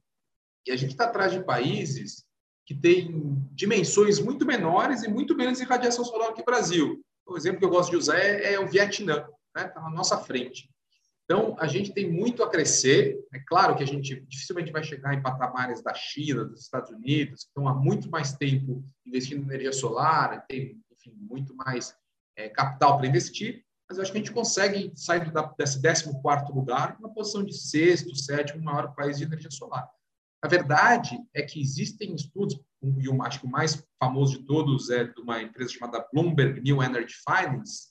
E 0.68 0.72
a 0.72 0.76
gente 0.76 0.92
está 0.92 1.06
atrás 1.06 1.32
de 1.32 1.42
países 1.42 2.26
que 2.70 2.76
têm 2.76 3.36
dimensões 3.52 4.20
muito 4.20 4.46
menores 4.46 5.02
e 5.02 5.08
muito 5.08 5.36
menos 5.36 5.60
em 5.60 5.64
radiação 5.64 6.06
solar 6.06 6.36
que 6.36 6.42
o 6.44 6.46
Brasil. 6.46 7.04
O 7.26 7.36
exemplo 7.36 7.58
que 7.58 7.66
eu 7.66 7.70
gosto 7.70 7.90
de 7.90 7.98
usar 7.98 8.20
é, 8.20 8.54
é 8.54 8.60
o 8.60 8.68
Vietnã, 8.68 9.26
está 9.48 9.64
né? 9.64 9.68
Tá 9.70 9.82
na 9.82 9.90
nossa 9.90 10.20
frente. 10.20 10.70
Então, 11.26 11.56
a 11.60 11.66
gente 11.66 11.92
tem 11.92 12.08
muito 12.08 12.44
a 12.44 12.50
crescer. 12.50 13.18
É 13.34 13.40
claro 13.40 13.76
que 13.76 13.82
a 13.82 13.88
gente 13.88 14.24
dificilmente 14.28 14.72
vai 14.72 14.84
chegar 14.84 15.16
em 15.16 15.22
patamares 15.22 15.82
da 15.82 15.96
China, 15.96 16.46
dos 16.46 16.62
Estados 16.62 16.92
Unidos, 16.92 17.42
que 17.42 17.48
estão 17.48 17.68
há 17.68 17.74
muito 17.74 18.08
mais 18.08 18.34
tempo 18.34 18.84
investindo 19.04 19.42
em 19.42 19.48
energia 19.48 19.74
solar, 19.74 20.46
tem, 20.48 20.80
enfim, 20.92 21.18
muito 21.20 21.56
mais 21.56 21.96
é, 22.36 22.50
capital 22.50 23.00
para 23.00 23.08
investir, 23.08 23.66
mas 23.90 23.98
eu 23.98 24.04
acho 24.04 24.12
que 24.12 24.18
a 24.20 24.22
gente 24.22 24.32
consegue 24.32 24.92
sair 24.96 25.32
da, 25.32 25.42
desse 25.58 25.82
14 25.82 26.54
lugar 26.54 27.00
na 27.02 27.10
posição 27.10 27.44
de 27.44 27.52
sexto, 27.52 28.16
sétimo 28.16 28.64
maior 28.64 28.94
país 28.94 29.18
de 29.18 29.24
energia 29.24 29.50
solar. 29.50 29.90
A 30.42 30.48
verdade 30.48 31.20
é 31.34 31.42
que 31.42 31.62
existem 31.62 32.16
estudos, 32.16 32.60
e 32.82 33.22
acho 33.24 33.42
que 33.42 33.46
o 33.46 33.50
mais 33.50 33.84
famoso 34.02 34.40
de 34.40 34.46
todos 34.46 34.90
é 34.90 35.04
de 35.04 35.20
uma 35.22 35.42
empresa 35.42 35.74
chamada 35.74 36.08
Bloomberg 36.14 36.62
New 36.62 36.82
Energy 36.82 37.14
Finance, 37.28 37.90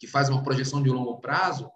que 0.00 0.06
faz 0.06 0.28
uma 0.28 0.42
projeção 0.42 0.82
de 0.82 0.88
longo 0.88 1.20
prazo, 1.20 1.70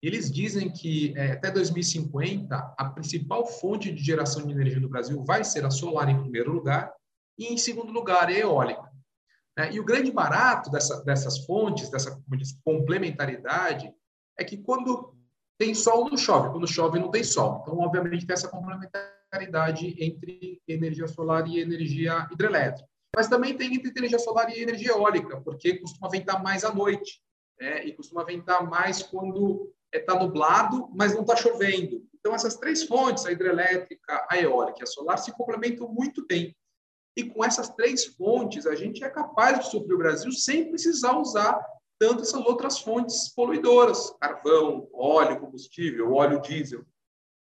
Eles 0.00 0.30
dizem 0.30 0.70
que 0.70 1.12
é, 1.16 1.32
até 1.32 1.50
2050 1.50 2.74
a 2.78 2.90
principal 2.90 3.44
fonte 3.46 3.90
de 3.90 4.00
geração 4.02 4.46
de 4.46 4.52
energia 4.52 4.80
do 4.80 4.88
Brasil 4.88 5.24
vai 5.24 5.42
ser 5.42 5.64
a 5.64 5.70
solar 5.70 6.08
em 6.08 6.20
primeiro 6.20 6.52
lugar 6.52 6.92
e 7.36 7.46
em 7.46 7.56
segundo 7.56 7.90
lugar 7.90 8.28
a 8.28 8.32
eólica. 8.32 8.88
Né? 9.56 9.72
E 9.72 9.80
o 9.80 9.84
grande 9.84 10.12
barato 10.12 10.70
dessa, 10.70 11.02
dessas 11.04 11.44
fontes, 11.44 11.90
dessa 11.90 12.22
complementaridade, 12.64 13.92
é 14.38 14.44
que 14.44 14.58
quando 14.58 15.16
tem 15.58 15.74
sol, 15.74 16.08
não 16.08 16.16
chove. 16.16 16.50
Quando 16.50 16.68
chove, 16.68 17.00
não 17.00 17.10
tem 17.10 17.24
sol. 17.24 17.60
Então, 17.62 17.78
obviamente, 17.78 18.24
tem 18.24 18.34
essa 18.34 18.48
complementaridade 18.48 19.17
entre 19.98 20.60
energia 20.66 21.06
solar 21.06 21.46
e 21.46 21.60
energia 21.60 22.26
hidrelétrica. 22.32 22.88
Mas 23.14 23.28
também 23.28 23.56
tem 23.56 23.74
entre 23.74 23.90
energia 23.96 24.18
solar 24.18 24.50
e 24.50 24.60
energia 24.60 24.90
eólica, 24.90 25.40
porque 25.40 25.78
costuma 25.78 26.08
ventar 26.08 26.42
mais 26.42 26.64
à 26.64 26.72
noite. 26.72 27.20
Né? 27.60 27.84
E 27.86 27.92
costuma 27.92 28.24
ventar 28.24 28.68
mais 28.68 29.02
quando 29.02 29.72
está 29.92 30.14
é, 30.14 30.18
nublado, 30.18 30.88
mas 30.94 31.14
não 31.14 31.22
está 31.22 31.34
chovendo. 31.34 32.06
Então, 32.14 32.34
essas 32.34 32.56
três 32.56 32.84
fontes, 32.84 33.24
a 33.24 33.32
hidrelétrica, 33.32 34.26
a 34.30 34.38
eólica 34.38 34.80
e 34.80 34.82
a 34.82 34.86
solar, 34.86 35.18
se 35.18 35.32
complementam 35.32 35.88
muito 35.88 36.26
bem. 36.26 36.54
E 37.16 37.24
com 37.24 37.44
essas 37.44 37.70
três 37.70 38.04
fontes, 38.04 38.66
a 38.66 38.74
gente 38.74 39.02
é 39.02 39.10
capaz 39.10 39.58
de 39.58 39.70
suprir 39.70 39.94
o 39.94 39.98
Brasil 39.98 40.30
sem 40.30 40.68
precisar 40.68 41.18
usar 41.18 41.60
tanto 41.98 42.22
essas 42.22 42.40
outras 42.46 42.78
fontes 42.78 43.34
poluidoras, 43.34 44.10
carvão, 44.20 44.88
óleo, 44.92 45.40
combustível, 45.40 46.12
óleo 46.14 46.40
diesel. 46.40 46.84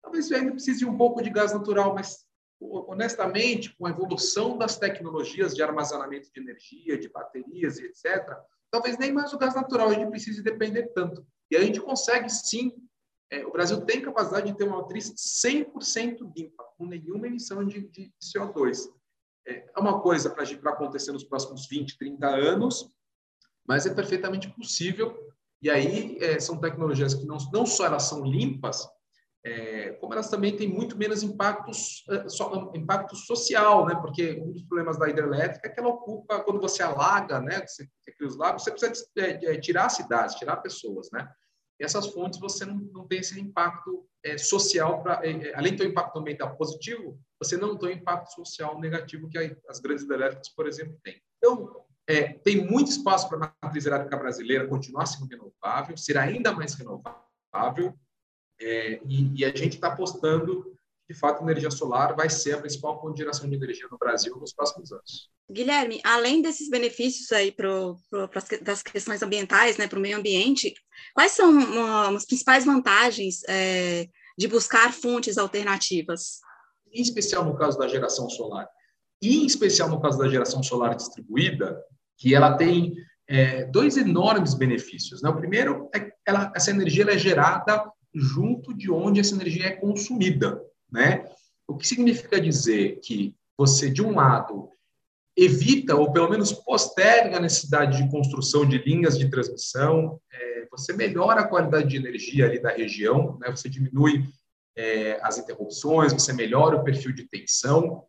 Talvez 0.08 0.32
ainda 0.32 0.52
precise 0.52 0.80
de 0.80 0.86
um 0.86 0.96
pouco 0.96 1.22
de 1.22 1.30
gás 1.30 1.52
natural, 1.52 1.94
mas 1.94 2.26
honestamente, 2.62 3.76
com 3.76 3.86
a 3.86 3.90
evolução 3.90 4.58
das 4.58 4.78
tecnologias 4.78 5.54
de 5.54 5.62
armazenamento 5.62 6.32
de 6.34 6.40
energia, 6.40 6.98
de 6.98 7.10
baterias 7.10 7.78
e 7.78 7.88
etc., 7.88 8.38
talvez 8.72 8.98
nem 8.98 9.12
mais 9.12 9.34
o 9.34 9.38
gás 9.38 9.54
natural 9.54 9.90
a 9.90 9.94
gente 9.94 10.10
precise 10.10 10.42
depender 10.42 10.94
tanto. 10.94 11.28
E 11.52 11.58
a 11.58 11.62
gente 11.62 11.82
consegue 11.82 12.30
sim, 12.30 12.72
é, 13.30 13.46
o 13.46 13.52
Brasil 13.52 13.82
tem 13.82 14.02
capacidade 14.02 14.50
de 14.50 14.58
ter 14.58 14.64
uma 14.64 14.82
matriz 14.82 15.14
100% 15.14 16.20
limpa, 16.34 16.64
com 16.78 16.86
nenhuma 16.86 17.28
emissão 17.28 17.66
de, 17.66 17.82
de 17.90 18.10
CO2. 18.24 18.90
É, 19.46 19.70
é 19.76 19.80
uma 19.80 20.02
coisa 20.02 20.30
para 20.30 20.72
acontecer 20.72 21.12
nos 21.12 21.26
próximos 21.26 21.68
20, 21.68 21.98
30 21.98 22.28
anos, 22.28 22.90
mas 23.68 23.86
é 23.86 23.94
perfeitamente 23.94 24.50
possível. 24.56 25.18
E 25.62 25.70
aí 25.70 26.18
é, 26.22 26.40
são 26.40 26.62
tecnologias 26.62 27.14
que 27.14 27.26
não, 27.26 27.38
não 27.52 27.66
só 27.66 27.88
elas 27.88 28.04
são 28.04 28.24
limpas, 28.24 28.88
é, 29.48 29.94
como 29.94 30.13
elas 30.13 30.30
também 30.30 30.56
têm 30.56 30.68
muito 30.68 30.98
menos 30.98 31.24
impactos, 31.24 32.04
é, 32.10 32.77
impacto 32.77 33.16
social, 33.16 33.86
né? 33.86 33.96
Porque 33.96 34.42
um 34.42 34.51
dos 34.51 34.63
problemas 34.63 35.00
da 35.00 35.08
hidrelétrica 35.08 35.68
é 35.68 35.72
que 35.72 35.80
ela 35.80 35.89
ocupa, 35.89 36.42
quando 36.42 36.60
você 36.60 36.84
alaga, 36.84 37.39
né? 37.39 37.66
Você, 37.66 37.88
você 38.01 38.12
cria 38.12 38.27
os 38.27 38.36
lagos, 38.36 38.63
você 38.63 38.72
precisa 38.72 39.08
é, 39.18 39.58
tirar 39.58 39.88
cidades, 39.89 40.36
tirar 40.36 40.58
pessoas, 40.58 41.10
né? 41.13 41.30
E 41.80 41.86
essas 41.86 42.08
fontes 42.08 42.39
você 42.39 42.66
não, 42.66 42.75
não 42.92 43.08
tem 43.08 43.20
esse 43.20 43.39
impacto 43.39 44.06
é, 44.25 44.38
social, 44.38 45.01
pra, 45.01 45.22
é, 45.24 45.32
é, 45.32 45.56
além 45.56 45.75
do 45.75 45.84
impacto 45.86 46.20
ambiental 46.20 46.58
positivo, 46.58 47.18
você 47.42 47.56
não 47.56 47.77
tem 47.77 47.89
o 47.89 47.94
impacto 47.94 48.34
social 48.34 48.80
negativo 48.82 49.30
que 49.30 49.38
as 49.70 49.80
grandes 49.80 50.04
hidrelétricas, 50.04 50.50
por 50.50 50.68
exemplo, 50.68 51.00
têm. 51.04 51.22
Então, 51.38 51.86
é, 52.10 52.34
tem 52.34 52.66
muito 52.66 52.92
espaço 52.92 53.30
para 53.30 53.46
a 53.46 53.66
matriz 53.66 53.86
elétrica 53.86 54.18
brasileira 54.18 54.68
continuar 54.68 55.06
sendo 55.06 55.30
renovável, 55.30 55.96
ser 55.96 56.18
ainda 56.18 56.51
mais 56.51 56.74
renovável, 56.74 57.98
é, 58.60 59.00
e, 59.06 59.42
e, 59.42 59.46
a 59.46 59.50
gente 59.50 59.76
está 59.76 59.90
apostando 59.90 60.64
que, 61.06 61.14
de 61.14 61.20
fato, 61.20 61.40
a 61.40 61.44
energia 61.44 61.72
solar 61.72 62.16
vai 62.16 62.30
ser 62.30 62.56
a 62.56 62.62
principal 62.62 63.00
fonte 63.00 63.16
de 63.16 63.22
geração 63.22 63.50
de 63.50 63.56
energia 63.56 63.88
no 63.92 63.98
Brasil 63.98 64.36
nos 64.38 64.54
próximos 64.54 64.92
anos. 64.92 65.30
Guilherme, 65.50 66.02
além 66.04 66.42
desses 66.42 66.70
benefícios 66.70 67.32
aí 67.32 67.52
pro, 67.52 67.98
pro, 68.10 68.30
das 68.62 68.84
questões 68.84 69.22
ambientais, 69.22 69.78
né, 69.78 69.88
para 69.88 69.98
o 69.98 70.02
meio 70.02 70.18
ambiente, 70.18 70.74
quais 71.14 71.32
são 71.32 71.50
uma, 71.52 72.16
as 72.16 72.26
principais 72.26 72.66
vantagens 72.66 73.42
é, 73.48 74.08
de 74.38 74.48
buscar 74.48 74.92
fontes 74.92 75.38
alternativas? 75.38 76.40
Em 76.92 77.02
especial 77.02 77.46
no 77.46 77.56
caso 77.56 77.78
da 77.78 77.88
geração 77.88 78.30
solar, 78.30 78.68
e 79.22 79.38
em 79.38 79.46
especial 79.46 79.90
no 79.90 80.02
caso 80.02 80.18
da 80.18 80.28
geração 80.28 80.62
solar 80.62 80.96
distribuída, 80.96 81.80
que 82.18 82.36
ela 82.36 82.58
tem 82.58 82.96
é, 83.28 83.66
dois 83.66 83.98
enormes 83.98 84.54
benefícios. 84.54 85.22
Né? 85.22 85.30
O 85.30 85.38
primeiro 85.38 85.90
é 85.94 86.00
que 86.00 86.12
ela, 86.26 86.52
essa 86.56 86.72
energia 86.72 87.06
é 87.10 87.18
gerada 87.18 87.92
junto 88.14 88.74
de 88.74 88.92
onde 88.92 89.20
essa 89.20 89.36
energia 89.36 89.68
é 89.68 89.72
consumida. 89.72 90.62
Né? 90.92 91.30
O 91.68 91.76
que 91.76 91.88
significa 91.88 92.40
dizer 92.40 93.00
que 93.02 93.36
você, 93.58 93.90
de 93.90 94.02
um 94.02 94.16
lado, 94.16 94.70
evita 95.36 95.96
ou 95.96 96.12
pelo 96.12 96.30
menos 96.30 96.52
posterga 96.52 97.38
a 97.38 97.40
necessidade 97.40 98.02
de 98.02 98.10
construção 98.10 98.66
de 98.66 98.78
linhas 98.80 99.18
de 99.18 99.30
transmissão, 99.30 100.20
é, 100.32 100.68
você 100.72 100.94
melhora 100.94 101.42
a 101.42 101.48
qualidade 101.48 101.90
de 101.90 101.98
energia 101.98 102.46
ali 102.46 102.60
da 102.60 102.72
região, 102.72 103.38
né? 103.40 103.50
você 103.50 103.70
diminui 103.70 104.26
é, 104.76 105.20
as 105.22 105.38
interrupções, 105.38 106.14
você 106.14 106.34
melhora 106.34 106.78
o 106.78 106.84
perfil 106.84 107.12
de 107.12 107.24
tensão, 107.24 108.04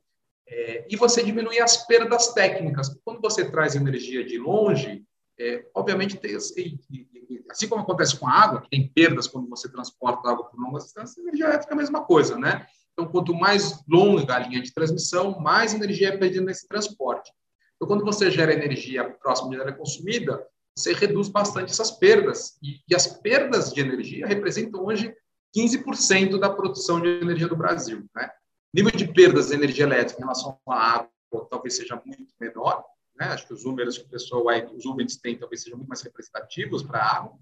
é, 0.46 0.86
e 0.88 0.96
você 0.96 1.22
diminui 1.22 1.60
as 1.60 1.86
perdas 1.86 2.32
técnicas. 2.32 2.88
Quando 3.04 3.20
você 3.20 3.50
traz 3.50 3.74
energia 3.74 4.24
de 4.24 4.38
longe, 4.38 5.02
é, 5.38 5.66
obviamente, 5.74 6.16
tem, 6.16 6.34
assim, 6.36 7.68
como 7.68 7.82
acontece 7.82 8.18
com 8.18 8.26
a 8.26 8.32
água, 8.32 8.60
que 8.60 8.70
tem 8.70 8.88
perdas 8.88 9.26
quando 9.26 9.48
você 9.48 9.70
transporta 9.70 10.28
água 10.28 10.44
por 10.44 10.58
longas 10.60 10.84
distâncias, 10.84 11.18
a 11.18 11.22
energia 11.22 11.46
elétrica 11.46 11.72
é 11.72 11.74
a 11.74 11.78
mesma 11.78 12.04
coisa, 12.04 12.36
né? 12.36 12.66
Então, 12.92 13.06
quanto 13.06 13.32
mais 13.32 13.84
longa 13.88 14.34
a 14.34 14.38
linha 14.40 14.60
de 14.60 14.72
transmissão, 14.72 15.38
mais 15.38 15.72
energia 15.72 16.08
é 16.08 16.16
perdida 16.16 16.44
nesse 16.44 16.66
transporte. 16.66 17.32
Então, 17.76 17.86
quando 17.86 18.04
você 18.04 18.30
gera 18.30 18.52
energia 18.52 19.04
próximo 19.04 19.50
de 19.50 19.60
área 19.60 19.72
consumida, 19.72 20.44
você 20.76 20.92
reduz 20.92 21.28
bastante 21.28 21.70
essas 21.70 21.92
perdas. 21.92 22.58
E, 22.62 22.80
e 22.88 22.94
as 22.94 23.06
perdas 23.06 23.72
de 23.72 23.80
energia 23.80 24.26
representam 24.26 24.84
hoje 24.84 25.14
15% 25.56 26.38
da 26.38 26.50
produção 26.50 27.00
de 27.00 27.08
energia 27.08 27.46
do 27.46 27.56
Brasil, 27.56 28.04
né? 28.14 28.30
nível 28.74 28.90
de 28.90 29.06
perdas 29.12 29.48
de 29.48 29.54
energia 29.54 29.84
elétrica 29.84 30.20
em 30.20 30.24
relação 30.24 30.58
à 30.68 30.94
água 30.94 31.10
talvez 31.50 31.76
seja 31.76 32.00
muito 32.04 32.24
menor, 32.40 32.84
né? 33.18 33.26
Acho 33.26 33.46
que 33.46 33.54
os 33.54 33.64
números 33.64 33.98
que 33.98 34.04
o 34.04 34.08
pessoal 34.08 34.44
os 34.74 34.86
UBITs 34.86 35.16
têm 35.16 35.36
talvez 35.36 35.62
sejam 35.62 35.78
muito 35.78 35.88
mais 35.88 36.02
representativos 36.02 36.82
para 36.82 37.00
a 37.00 37.16
água, 37.16 37.32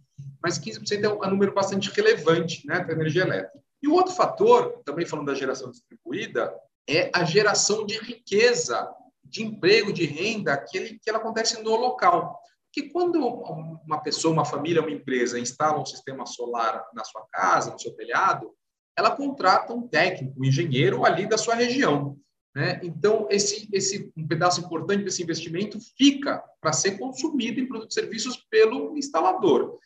mas 0.42 0.58
15% 0.58 1.04
é 1.04 1.08
um 1.08 1.30
número 1.30 1.52
bastante 1.52 1.90
relevante, 1.90 2.66
né, 2.66 2.80
para 2.80 2.92
a 2.92 2.96
energia 2.96 3.22
elétrica. 3.22 3.60
E 3.82 3.88
o 3.88 3.92
outro 3.92 4.14
fator, 4.14 4.82
também 4.84 5.04
falando 5.04 5.26
da 5.26 5.34
geração 5.34 5.70
distribuída, 5.70 6.54
é 6.88 7.10
a 7.14 7.24
geração 7.24 7.84
de 7.84 7.98
riqueza, 7.98 8.88
de 9.22 9.42
emprego, 9.42 9.92
de 9.92 10.06
renda, 10.06 10.56
que, 10.56 10.78
ele, 10.78 10.98
que 10.98 11.10
ela 11.10 11.18
acontece 11.18 11.62
no 11.62 11.76
local. 11.76 12.40
Que 12.72 12.88
quando 12.90 13.18
uma 13.18 14.00
pessoa, 14.00 14.32
uma 14.32 14.44
família, 14.44 14.80
uma 14.80 14.90
empresa 14.90 15.38
instala 15.38 15.80
um 15.80 15.86
sistema 15.86 16.24
solar 16.26 16.84
na 16.94 17.04
sua 17.04 17.26
casa, 17.30 17.72
no 17.72 17.78
seu 17.78 17.94
telhado, 17.94 18.54
ela 18.96 19.10
contrata 19.10 19.74
um 19.74 19.86
técnico, 19.86 20.40
um 20.40 20.44
engenheiro 20.44 21.04
ali 21.04 21.28
da 21.28 21.36
sua 21.36 21.54
região. 21.54 22.16
Né? 22.56 22.80
Então, 22.82 23.26
esse, 23.30 23.68
esse 23.70 24.10
um 24.16 24.26
pedaço 24.26 24.62
importante 24.62 25.04
desse 25.04 25.22
investimento 25.22 25.78
fica 25.94 26.42
para 26.58 26.72
ser 26.72 26.92
consumido 26.92 27.60
em 27.60 27.68
produtos 27.68 27.94
e 27.94 28.00
serviços 28.00 28.38
pelo 28.48 28.96
instalador. 28.96 29.78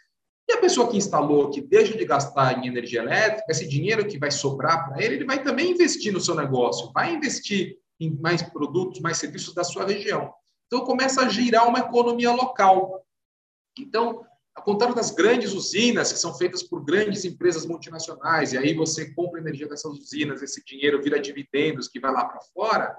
E 0.48 0.52
a 0.52 0.60
pessoa 0.60 0.88
que 0.88 0.96
instalou, 0.96 1.50
que 1.50 1.60
deixa 1.60 1.98
de 1.98 2.04
gastar 2.04 2.56
em 2.56 2.68
energia 2.68 3.00
elétrica, 3.00 3.50
esse 3.50 3.66
dinheiro 3.66 4.06
que 4.06 4.20
vai 4.20 4.30
sobrar 4.30 4.88
para 4.88 5.02
ele, 5.02 5.16
ele 5.16 5.24
vai 5.24 5.42
também 5.42 5.72
investir 5.72 6.12
no 6.12 6.20
seu 6.20 6.36
negócio, 6.36 6.92
vai 6.92 7.12
investir 7.12 7.76
em 7.98 8.16
mais 8.20 8.40
produtos, 8.40 9.00
mais 9.00 9.18
serviços 9.18 9.52
da 9.52 9.64
sua 9.64 9.84
região. 9.84 10.32
Então, 10.68 10.84
começa 10.84 11.22
a 11.22 11.28
girar 11.28 11.68
uma 11.68 11.80
economia 11.80 12.30
local. 12.30 13.04
Então, 13.76 14.24
ao 14.54 14.62
contrário 14.62 14.94
das 14.94 15.10
grandes 15.10 15.52
usinas, 15.52 16.12
que 16.12 16.18
são 16.18 16.34
feitas 16.34 16.62
por 16.62 16.84
grandes 16.84 17.24
empresas 17.24 17.64
multinacionais, 17.64 18.52
e 18.52 18.58
aí 18.58 18.74
você 18.74 19.12
compra 19.14 19.40
energia 19.40 19.68
dessas 19.68 19.92
usinas, 19.92 20.42
esse 20.42 20.64
dinheiro 20.64 21.02
vira 21.02 21.20
dividendos 21.20 21.88
que 21.88 22.00
vai 22.00 22.12
lá 22.12 22.24
para 22.24 22.40
fora. 22.52 22.96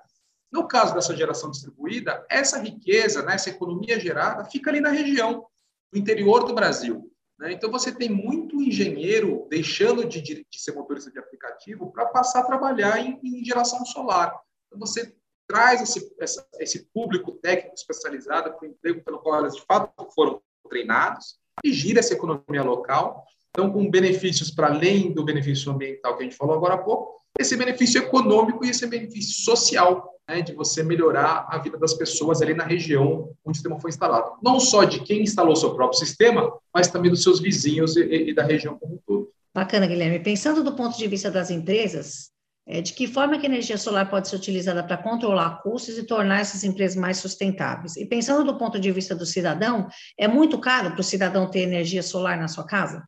No 0.51 0.67
caso 0.67 0.93
dessa 0.93 1.15
geração 1.15 1.51
distribuída, 1.51 2.25
essa 2.29 2.60
riqueza, 2.60 3.22
né, 3.24 3.36
essa 3.36 3.50
economia 3.50 4.00
gerada, 4.00 4.46
fica 4.46 4.70
ali 4.70 4.81
na 4.81 4.89
região, 4.89 5.46
no 5.93 6.00
interior 6.00 6.46
do 6.46 6.53
Brasil. 6.53 7.12
Né? 7.38 7.53
Então, 7.53 7.72
você 7.72 7.91
tem 7.91 8.10
muito 8.10 8.62
engenheiro 8.62 9.48
deixando 9.50 10.05
de, 10.05 10.22
de, 10.22 10.46
ser 10.55 10.74
motorista 10.74 11.12
de 11.12 11.20
aplicativo 11.20 11.91
para 11.91 12.05
passar 12.08 12.41
a 12.41 12.46
trabalhar 12.46 13.00
em, 13.00 13.20
em 13.24 13.43
geração 13.43 13.86
solar. 13.86 14.34
Então, 14.67 14.79
você 14.79 15.13
traz 15.48 15.81
esse, 15.81 16.15
essa, 16.20 16.48
esse 16.60 16.86
público 16.93 17.34
técnico 17.34 17.75
especializado 17.75 18.53
para 18.53 18.67
o 18.67 18.72
emprego 18.72 19.03
pelo 19.03 19.20
qual 19.20 19.41
eles 19.41 19.55
de 19.55 19.65
fato 19.65 19.91
foram 20.13 20.41
treinados 20.70 21.41
e 21.63 21.74
gira 21.74 22.00
essa 22.00 22.13
economia 22.13 22.63
local. 22.63 23.25
Então, 23.50 23.72
com 23.72 23.89
benefícios 23.89 24.50
para 24.50 24.68
além 24.68 25.12
do 25.12 25.25
benefício 25.25 25.72
ambiental 25.72 26.15
que 26.15 26.24
a 26.24 26.25
gente 26.25 26.38
falou 26.38 26.56
agora 26.56 26.75
há 26.75 26.77
pouco, 26.77 27.22
esse 27.39 27.56
benefício 27.58 28.00
econômico 28.00 28.65
e 28.65 28.70
esse 28.70 28.86
benefício 28.88 29.44
social, 29.44 30.10
né, 30.27 30.41
de 30.41 30.53
você 30.53 30.84
melhorar 30.84 31.48
a 31.50 31.58
vida 31.58 31.77
das 31.77 31.94
pessoas 31.94 32.41
ali 32.41 32.53
na 32.53 32.63
região 32.63 33.34
onde 33.46 33.51
o 33.51 33.53
sistema 33.56 33.80
foi 33.80 33.89
instalado. 33.89 34.34
Não 34.41 34.60
só 34.60 34.84
de 34.84 35.01
quem 35.01 35.24
instalou 35.24 35.56
seu 35.56 35.75
próprio 35.75 36.00
sistema, 36.00 36.51
mas 36.74 36.88
também 36.88 37.12
dos 37.12 37.24
seus 37.24 37.39
vizinhos 37.39 37.96
e, 37.98 38.30
e 38.30 38.34
da 38.34 38.44
região 38.44 38.77
como 38.77 38.96
um 38.96 39.00
todo. 39.06 39.30
Bacana, 39.53 39.86
Guilherme. 39.86 40.20
Pensando 40.20 40.63
do 40.63 40.75
ponto 40.75 40.98
de 40.98 41.08
vista 41.08 41.30
das 41.30 41.51
empresas, 41.51 42.31
é, 42.68 42.82
de 42.82 42.94
que 42.94 43.08
forma 43.08 43.38
que 43.38 43.46
a 43.46 43.50
energia 43.50 43.77
solar 43.77 44.10
pode 44.10 44.27
ser 44.27 44.36
utilizada 44.36 44.84
para 44.84 44.98
controlar 44.98 45.62
custos 45.62 45.98
e 45.98 46.03
tornar 46.03 46.41
essas 46.41 46.63
empresas 46.63 46.96
mais 46.96 47.18
sustentáveis? 47.18 47.98
E 47.98 48.06
pensando 48.06 48.44
do 48.44 48.58
ponto 48.58 48.80
de 48.80 48.91
vista 48.91 49.15
do 49.15 49.25
cidadão, 49.25 49.88
é 50.18 50.27
muito 50.27 50.60
caro 50.60 50.91
para 50.91 51.01
o 51.01 51.03
cidadão 51.03 51.50
ter 51.50 51.62
energia 51.62 52.03
solar 52.03 52.38
na 52.38 52.48
sua 52.48 52.65
casa? 52.65 53.03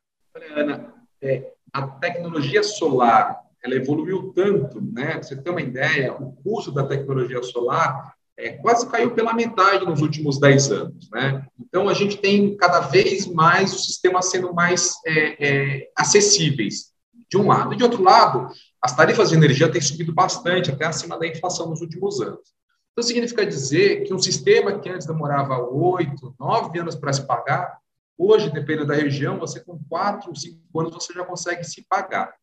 Ana, 0.55 0.93
é, 1.21 1.51
a 1.71 1.87
tecnologia 1.87 2.63
solar 2.63 3.43
ela 3.63 3.75
evoluiu 3.75 4.33
tanto, 4.35 4.81
né? 4.81 5.13
Pra 5.13 5.23
você 5.23 5.35
ter 5.37 5.49
uma 5.49 5.61
ideia, 5.61 6.13
o 6.13 6.33
custo 6.43 6.71
da 6.71 6.85
tecnologia 6.85 7.41
solar 7.41 8.13
é, 8.37 8.51
quase 8.53 8.89
caiu 8.89 9.11
pela 9.11 9.33
metade 9.33 9.85
nos 9.85 10.01
últimos 10.01 10.39
10 10.39 10.71
anos, 10.71 11.09
né? 11.11 11.45
Então, 11.59 11.87
a 11.87 11.93
gente 11.93 12.17
tem 12.17 12.57
cada 12.57 12.81
vez 12.81 13.25
mais 13.25 13.73
o 13.73 13.79
sistema 13.79 14.21
sendo 14.21 14.53
mais 14.53 14.95
é, 15.05 15.47
é, 15.47 15.91
acessíveis, 15.97 16.91
de 17.29 17.37
um 17.37 17.47
lado. 17.47 17.73
E, 17.73 17.77
de 17.77 17.83
outro 17.83 18.03
lado, 18.03 18.49
as 18.83 18.93
tarifas 18.93 19.29
de 19.29 19.35
energia 19.35 19.71
têm 19.71 19.79
subido 19.79 20.13
bastante, 20.13 20.69
até 20.69 20.85
acima 20.85 21.17
da 21.17 21.25
inflação 21.25 21.69
nos 21.69 21.79
últimos 21.79 22.19
anos. 22.19 22.53
Então, 22.91 23.01
significa 23.01 23.45
dizer 23.45 24.03
que 24.03 24.13
um 24.13 24.19
sistema 24.19 24.77
que 24.77 24.89
antes 24.89 25.07
demorava 25.07 25.57
oito, 25.57 26.35
nove 26.37 26.79
anos 26.79 26.93
para 26.93 27.13
se 27.13 27.25
pagar, 27.25 27.77
hoje, 28.17 28.51
dependendo 28.51 28.87
da 28.87 28.93
região, 28.93 29.39
você 29.39 29.61
com 29.61 29.79
quatro, 29.87 30.35
cinco 30.35 30.79
anos, 30.81 30.93
você 30.93 31.13
já 31.13 31.23
consegue 31.23 31.63
se 31.63 31.85
pagar. 31.87 32.35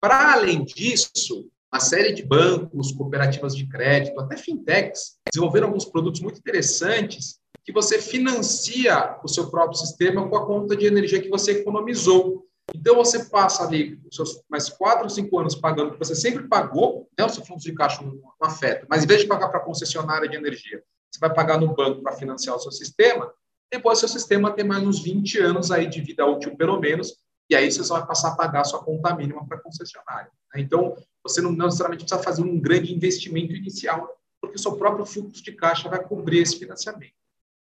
Para 0.00 0.32
além 0.32 0.64
disso, 0.64 1.50
uma 1.72 1.80
série 1.80 2.12
de 2.12 2.22
bancos, 2.24 2.92
cooperativas 2.92 3.56
de 3.56 3.66
crédito, 3.66 4.18
até 4.20 4.36
fintechs, 4.36 5.18
desenvolveram 5.32 5.66
alguns 5.66 5.84
produtos 5.84 6.20
muito 6.20 6.38
interessantes 6.38 7.40
que 7.64 7.72
você 7.72 8.00
financia 8.00 9.18
o 9.24 9.28
seu 9.28 9.50
próprio 9.50 9.76
sistema 9.76 10.28
com 10.28 10.36
a 10.36 10.46
conta 10.46 10.76
de 10.76 10.86
energia 10.86 11.20
que 11.20 11.28
você 11.28 11.52
economizou. 11.52 12.46
Então, 12.74 12.96
você 12.96 13.24
passa 13.24 13.64
ali 13.64 14.00
os 14.08 14.16
seus 14.16 14.42
mais 14.48 14.68
quatro 14.68 15.04
ou 15.04 15.10
cinco 15.10 15.38
anos 15.38 15.54
pagando 15.54 15.92
que 15.92 15.98
você 15.98 16.14
sempre 16.14 16.46
pagou, 16.48 17.08
né? 17.18 17.24
o 17.24 17.28
seu 17.28 17.44
fluxo 17.44 17.66
de 17.66 17.74
caixa 17.74 18.02
não, 18.02 18.14
não 18.14 18.32
afeta, 18.40 18.86
mas 18.88 19.04
em 19.04 19.06
vez 19.06 19.22
de 19.22 19.26
pagar 19.26 19.48
para 19.48 19.60
a 19.60 19.64
concessionária 19.64 20.28
de 20.28 20.36
energia, 20.36 20.82
você 21.10 21.20
vai 21.20 21.32
pagar 21.32 21.58
no 21.58 21.74
banco 21.74 22.02
para 22.02 22.12
financiar 22.12 22.56
o 22.56 22.60
seu 22.60 22.70
sistema, 22.70 23.32
depois 23.70 23.98
seu 23.98 24.08
sistema 24.08 24.52
tem 24.52 24.64
mais 24.64 24.82
uns 24.82 25.00
20 25.00 25.38
anos 25.38 25.70
aí 25.70 25.86
de 25.86 26.00
vida 26.00 26.26
útil, 26.26 26.56
pelo 26.56 26.80
menos, 26.80 27.14
e 27.48 27.54
aí 27.54 27.70
você 27.70 27.82
só 27.84 27.98
vai 27.98 28.06
passar 28.06 28.28
a 28.28 28.36
pagar 28.36 28.60
a 28.60 28.64
sua 28.64 28.82
conta 28.82 29.14
mínima 29.14 29.46
para 29.46 29.58
a 29.58 29.60
concessionária. 29.60 30.30
Né? 30.54 30.60
Então, 30.60 30.96
você 31.22 31.40
não 31.40 31.52
necessariamente 31.52 32.04
precisa 32.04 32.22
fazer 32.22 32.42
um 32.42 32.60
grande 32.60 32.94
investimento 32.94 33.52
inicial, 33.52 34.08
porque 34.40 34.56
o 34.56 34.58
seu 34.58 34.76
próprio 34.76 35.04
fluxo 35.04 35.42
de 35.42 35.52
caixa 35.52 35.88
vai 35.88 36.02
cobrir 36.02 36.38
esse 36.38 36.58
financiamento. 36.58 37.14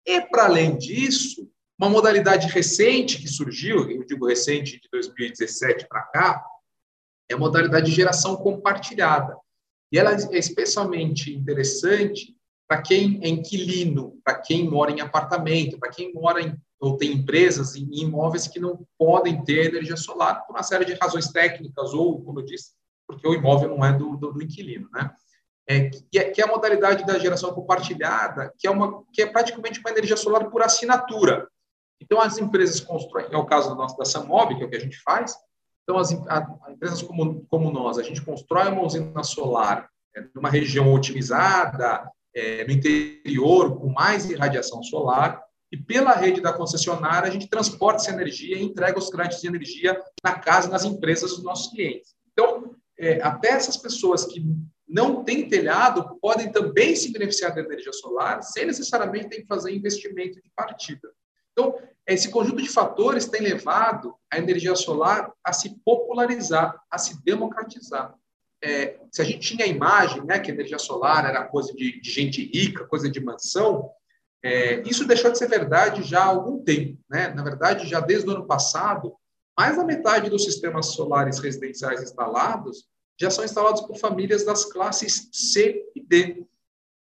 E, 0.05 0.21
para 0.21 0.45
além 0.45 0.77
disso, 0.77 1.49
uma 1.83 1.89
modalidade 1.89 2.47
recente 2.47 3.19
que 3.19 3.27
surgiu, 3.27 3.89
eu 3.89 4.05
digo 4.05 4.27
recente 4.27 4.79
de 4.79 4.87
2017 4.89 5.87
para 5.87 6.01
cá, 6.03 6.45
é 7.29 7.33
a 7.33 7.37
modalidade 7.37 7.87
de 7.87 7.95
geração 7.95 8.37
compartilhada. 8.37 9.37
E 9.91 9.99
ela 9.99 10.13
é 10.13 10.37
especialmente 10.37 11.33
interessante 11.33 12.35
para 12.67 12.81
quem 12.81 13.19
é 13.21 13.27
inquilino, 13.27 14.17
para 14.23 14.39
quem 14.39 14.69
mora 14.69 14.91
em 14.91 15.01
apartamento, 15.01 15.77
para 15.77 15.91
quem 15.91 16.13
mora 16.13 16.41
em 16.41 16.57
ou 16.79 16.97
tem 16.97 17.13
empresas 17.13 17.77
em 17.77 17.87
imóveis 17.93 18.45
que 18.45 18.59
não 18.59 18.85
podem 18.97 19.41
ter 19.45 19.67
energia 19.67 19.95
solar 19.95 20.45
por 20.45 20.53
uma 20.53 20.63
série 20.63 20.83
de 20.83 20.93
razões 20.95 21.29
técnicas 21.29 21.93
ou, 21.93 22.21
como 22.21 22.41
eu 22.41 22.45
disse, 22.45 22.71
porque 23.07 23.25
o 23.25 23.33
imóvel 23.33 23.69
não 23.69 23.85
é 23.85 23.93
do, 23.93 24.17
do, 24.17 24.33
do 24.33 24.43
inquilino, 24.43 24.89
né? 24.91 25.09
É, 25.65 25.89
que, 25.89 26.19
é, 26.19 26.29
que 26.29 26.41
é 26.41 26.43
a 26.43 26.47
modalidade 26.47 27.05
da 27.05 27.17
geração 27.17 27.53
compartilhada, 27.53 28.53
que 28.59 28.67
é, 28.67 28.69
uma, 28.71 29.01
que 29.13 29.21
é 29.21 29.25
praticamente 29.25 29.79
uma 29.79 29.91
energia 29.91 30.17
solar 30.17 30.49
por 30.49 30.61
assinatura. 30.61 31.47
Então, 32.03 32.19
as 32.19 32.37
empresas 32.37 32.81
constroem, 32.81 33.27
é 33.31 33.37
o 33.37 33.45
caso 33.45 33.69
do 33.69 33.75
nosso, 33.75 33.97
da 33.97 34.03
Samob, 34.03 34.55
que 34.55 34.63
é 34.63 34.65
o 34.65 34.69
que 34.69 34.75
a 34.75 34.79
gente 34.79 34.99
faz. 35.01 35.35
Então, 35.83 35.97
as 35.97 36.11
a, 36.11 36.47
empresas 36.69 37.01
como, 37.01 37.45
como 37.49 37.71
nós, 37.71 37.97
a 37.97 38.03
gente 38.03 38.21
constrói 38.21 38.67
uma 38.69 38.83
usina 38.83 39.23
solar 39.23 39.89
é, 40.15 40.23
numa 40.35 40.49
região 40.49 40.93
otimizada, 40.93 42.09
é, 42.35 42.65
no 42.65 42.73
interior, 42.73 43.79
com 43.79 43.89
mais 43.89 44.29
irradiação 44.29 44.83
solar, 44.83 45.41
e 45.71 45.77
pela 45.77 46.13
rede 46.13 46.41
da 46.41 46.53
concessionária, 46.53 47.27
a 47.27 47.31
gente 47.31 47.49
transporta 47.49 48.01
essa 48.01 48.11
energia 48.11 48.57
e 48.57 48.63
entrega 48.63 48.99
os 48.99 49.09
créditos 49.09 49.41
de 49.41 49.47
energia 49.47 49.99
na 50.23 50.33
casa, 50.33 50.69
nas 50.69 50.83
empresas 50.83 51.31
dos 51.31 51.43
nossos 51.43 51.71
clientes. 51.71 52.13
Então, 52.31 52.75
é, 52.99 53.21
até 53.21 53.49
essas 53.49 53.77
pessoas 53.77 54.25
que 54.25 54.45
não 54.87 55.23
têm 55.23 55.47
telhado 55.47 56.19
podem 56.21 56.51
também 56.51 56.95
se 56.95 57.11
beneficiar 57.11 57.55
da 57.55 57.61
energia 57.61 57.93
solar 57.93 58.43
sem 58.43 58.65
necessariamente 58.65 59.29
ter 59.29 59.41
que 59.41 59.47
fazer 59.47 59.73
investimento 59.73 60.35
de 60.35 60.51
partida. 60.55 61.09
Então, 61.53 61.77
esse 62.05 62.29
conjunto 62.29 62.61
de 62.61 62.69
fatores 62.69 63.27
tem 63.27 63.41
levado 63.41 64.15
a 64.29 64.37
energia 64.37 64.75
solar 64.75 65.31
a 65.43 65.53
se 65.53 65.79
popularizar, 65.85 66.81
a 66.91 66.97
se 66.97 67.23
democratizar. 67.23 68.13
É, 68.61 68.99
se 69.11 69.21
a 69.21 69.25
gente 69.25 69.39
tinha 69.39 69.65
a 69.65 69.69
imagem 69.69 70.23
né, 70.25 70.39
que 70.39 70.51
a 70.51 70.53
energia 70.53 70.79
solar 70.79 71.25
era 71.25 71.45
coisa 71.45 71.73
de, 71.73 72.01
de 72.01 72.11
gente 72.11 72.43
rica, 72.43 72.85
coisa 72.85 73.09
de 73.09 73.19
mansão, 73.19 73.89
é, 74.43 74.81
isso 74.81 75.07
deixou 75.07 75.31
de 75.31 75.37
ser 75.37 75.47
verdade 75.47 76.03
já 76.03 76.23
há 76.23 76.27
algum 76.27 76.61
tempo. 76.61 76.97
Né? 77.09 77.29
Na 77.29 77.43
verdade, 77.43 77.87
já 77.87 77.99
desde 78.01 78.27
o 78.27 78.33
ano 78.33 78.45
passado, 78.45 79.15
mais 79.57 79.77
da 79.77 79.85
metade 79.85 80.29
dos 80.29 80.43
sistemas 80.43 80.87
solares 80.87 81.39
residenciais 81.39 82.01
instalados 82.01 82.87
já 83.19 83.29
são 83.29 83.45
instalados 83.45 83.81
por 83.81 83.97
famílias 83.97 84.43
das 84.43 84.65
classes 84.65 85.29
C 85.31 85.85
e 85.95 86.01
D. 86.01 86.45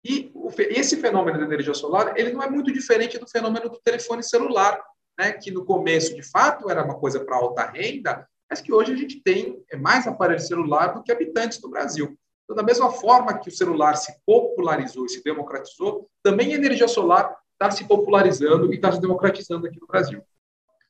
E 0.04 0.32
esse 0.58 0.98
fenômeno 0.98 1.38
da 1.38 1.46
energia 1.46 1.74
solar 1.74 2.14
ele 2.18 2.32
não 2.32 2.42
é 2.42 2.50
muito 2.50 2.72
diferente 2.72 3.18
do 3.18 3.30
fenômeno 3.30 3.70
do 3.70 3.80
telefone 3.84 4.24
celular, 4.24 4.82
né? 5.18 5.34
que 5.34 5.52
no 5.52 5.66
começo, 5.66 6.16
de 6.16 6.24
fato, 6.24 6.70
era 6.70 6.84
uma 6.84 7.00
coisa 7.00 7.20
para 7.20 7.36
alta 7.36 7.66
renda, 7.66 8.28
mas 8.50 8.62
que 8.62 8.74
hoje 8.74 8.94
a 8.94 8.96
gente 8.96 9.22
tem 9.22 9.62
é, 9.72 9.78
mais 9.78 10.08
aparelho 10.08 10.40
celular 10.40 10.88
do 10.88 11.04
que 11.04 11.12
habitantes 11.12 11.60
do 11.60 11.70
Brasil. 11.70 12.18
Então, 12.44 12.56
da 12.56 12.64
mesma 12.64 12.92
forma 12.92 13.38
que 13.38 13.50
o 13.50 13.52
celular 13.52 13.96
se 13.96 14.12
popularizou 14.26 15.06
e 15.06 15.10
se 15.10 15.24
democratizou, 15.24 16.10
também 16.24 16.52
a 16.52 16.58
energia 16.58 16.88
solar 16.88 17.36
está 17.54 17.70
se 17.70 17.86
popularizando 17.86 18.72
e 18.74 18.76
está 18.76 18.92
se 18.92 19.00
democratizando 19.00 19.68
aqui 19.68 19.80
no 19.80 19.86
Brasil. 19.86 20.22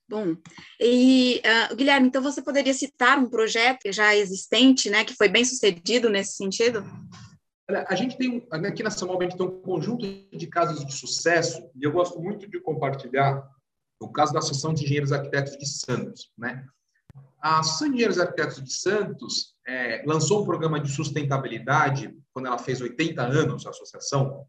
Bom, 0.08 0.36
e 0.80 1.42
uh, 1.46 1.76
Guilherme, 1.76 2.08
então 2.08 2.22
você 2.22 2.42
poderia 2.42 2.74
citar 2.74 3.20
um 3.20 3.30
projeto 3.30 3.92
já 3.92 4.16
existente, 4.16 4.90
né, 4.90 5.04
que 5.04 5.16
foi 5.16 5.28
bem 5.28 5.46
sucedido 5.46 6.10
nesse 6.10 6.36
sentido? 6.36 6.84
A 7.88 7.96
gente 7.96 8.18
tem, 8.18 8.48
aqui 8.52 8.82
na 8.82 8.90
Samuel, 8.90 9.20
a 9.20 9.24
gente 9.24 9.38
tem 9.38 9.46
um 9.46 9.62
conjunto 9.62 10.06
de 10.36 10.48
casos 10.48 10.84
de 10.84 10.92
sucesso, 10.92 11.70
e 11.76 11.84
eu 11.84 11.92
gosto 11.92 12.20
muito 12.20 12.50
de 12.50 12.60
compartilhar 12.60 13.48
o 14.02 14.10
caso 14.10 14.34
da 14.34 14.40
Associação 14.40 14.74
de 14.74 14.84
Engenheiros 14.84 15.12
Arquitetos 15.12 15.56
de 15.56 15.68
Santos. 15.68 16.32
Né? 16.36 16.66
A 17.40 17.60
Associação 17.60 17.88
de 17.90 17.94
Engenheiros 17.94 18.20
Arquitetos 18.20 18.64
de 18.64 18.74
Santos 18.74 19.56
é, 19.68 20.04
lançou 20.06 20.42
um 20.42 20.46
programa 20.46 20.80
de 20.80 20.90
sustentabilidade 20.90 22.18
quando 22.34 22.48
ela 22.48 22.58
fez 22.58 22.82
80 22.82 23.22
anos, 23.22 23.66
a 23.68 23.70
associação, 23.70 24.48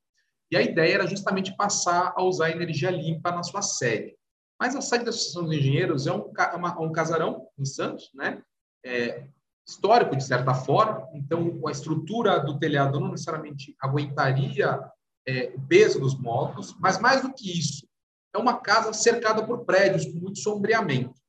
e 0.50 0.56
a 0.56 0.62
ideia 0.62 0.94
era 0.94 1.06
justamente 1.06 1.54
passar 1.56 2.14
a 2.16 2.24
usar 2.24 2.50
energia 2.50 2.90
limpa 2.90 3.30
na 3.30 3.42
sua 3.42 3.62
sede. 3.62 4.16
Mas 4.58 4.74
a 4.74 4.80
sede 4.80 5.04
da 5.04 5.10
Associação 5.10 5.44
dos 5.44 5.52
Engenheiros 5.52 6.06
é 6.06 6.12
um, 6.12 6.32
uma, 6.54 6.80
um 6.80 6.90
casarão 6.90 7.46
em 7.58 7.64
Santos, 7.64 8.10
né? 8.14 8.42
É, 8.84 9.26
histórico, 9.66 10.16
de 10.16 10.24
certa 10.24 10.54
forma, 10.54 11.08
então 11.14 11.60
a 11.66 11.70
estrutura 11.70 12.40
do 12.40 12.58
telhado 12.58 12.98
não 12.98 13.10
necessariamente 13.10 13.76
aguentaria 13.80 14.80
é, 15.26 15.52
o 15.54 15.60
peso 15.66 16.00
dos 16.00 16.18
módulos, 16.18 16.74
mas 16.78 16.98
mais 16.98 17.22
do 17.22 17.32
que 17.32 17.58
isso, 17.58 17.86
é 18.34 18.38
uma 18.38 18.58
casa 18.58 18.92
cercada 18.92 19.44
por 19.44 19.64
prédios 19.64 20.06
com 20.06 20.18
muito 20.18 20.38
sombreamento. 20.38 21.20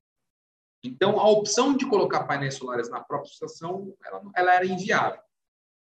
Então, 0.83 1.19
a 1.19 1.29
opção 1.29 1.75
de 1.75 1.87
colocar 1.87 2.23
painéis 2.23 2.55
solares 2.55 2.89
na 2.89 2.99
própria 2.99 3.29
estação, 3.29 3.93
ela, 4.03 4.21
ela 4.35 4.55
era 4.55 4.65
inviável. 4.65 5.21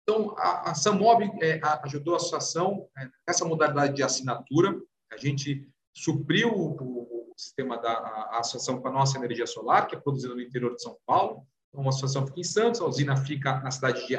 Então, 0.03 0.35
a, 0.37 0.71
a 0.71 0.75
Samob 0.75 1.23
é, 1.41 1.59
ajudou 1.83 2.13
a 2.13 2.17
associação 2.17 2.87
é, 2.97 3.43
modalidade 3.43 3.95
de 3.95 4.03
assinatura. 4.03 4.79
A 5.11 5.17
gente 5.17 5.67
supriu 5.93 6.53
o, 6.53 7.31
o 7.31 7.33
sistema 7.35 7.77
da 7.77 8.29
associação 8.33 8.81
com 8.81 8.87
a 8.87 8.91
nossa 8.91 9.17
energia 9.17 9.47
solar, 9.47 9.87
que 9.87 9.95
é 9.95 9.99
produzida 9.99 10.33
no 10.33 10.41
interior 10.41 10.75
de 10.75 10.81
São 10.81 10.97
Paulo. 11.05 11.45
Então, 11.75 11.83
uma 11.83 11.89
associação 11.89 12.25
fica 12.25 12.39
em 12.39 12.43
Santos, 12.43 12.79
a 12.79 12.85
usina 12.85 13.17
fica 13.17 13.59
na 13.59 13.69
cidade 13.69 14.07
de 14.07 14.15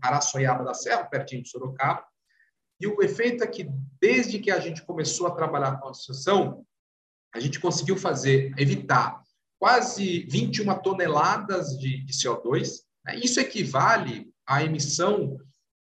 Araçoiaba 0.00 0.62
da 0.62 0.72
Serra, 0.72 1.04
pertinho 1.04 1.42
de 1.42 1.48
Sorocaba. 1.48 2.06
E 2.80 2.86
o 2.86 3.02
efeito 3.02 3.42
é 3.42 3.46
que, 3.46 3.68
desde 4.00 4.38
que 4.38 4.52
a 4.52 4.60
gente 4.60 4.82
começou 4.82 5.26
a 5.26 5.32
trabalhar 5.32 5.80
com 5.80 5.88
a 5.88 5.90
associação, 5.90 6.64
a 7.34 7.40
gente 7.40 7.58
conseguiu 7.58 7.96
fazer, 7.96 8.54
evitar 8.56 9.20
quase 9.58 10.20
21 10.30 10.78
toneladas 10.78 11.76
de, 11.76 12.04
de 12.04 12.12
CO2. 12.12 12.82
Né? 13.04 13.16
Isso 13.16 13.40
equivale 13.40 14.32
à 14.46 14.62
emissão 14.62 15.38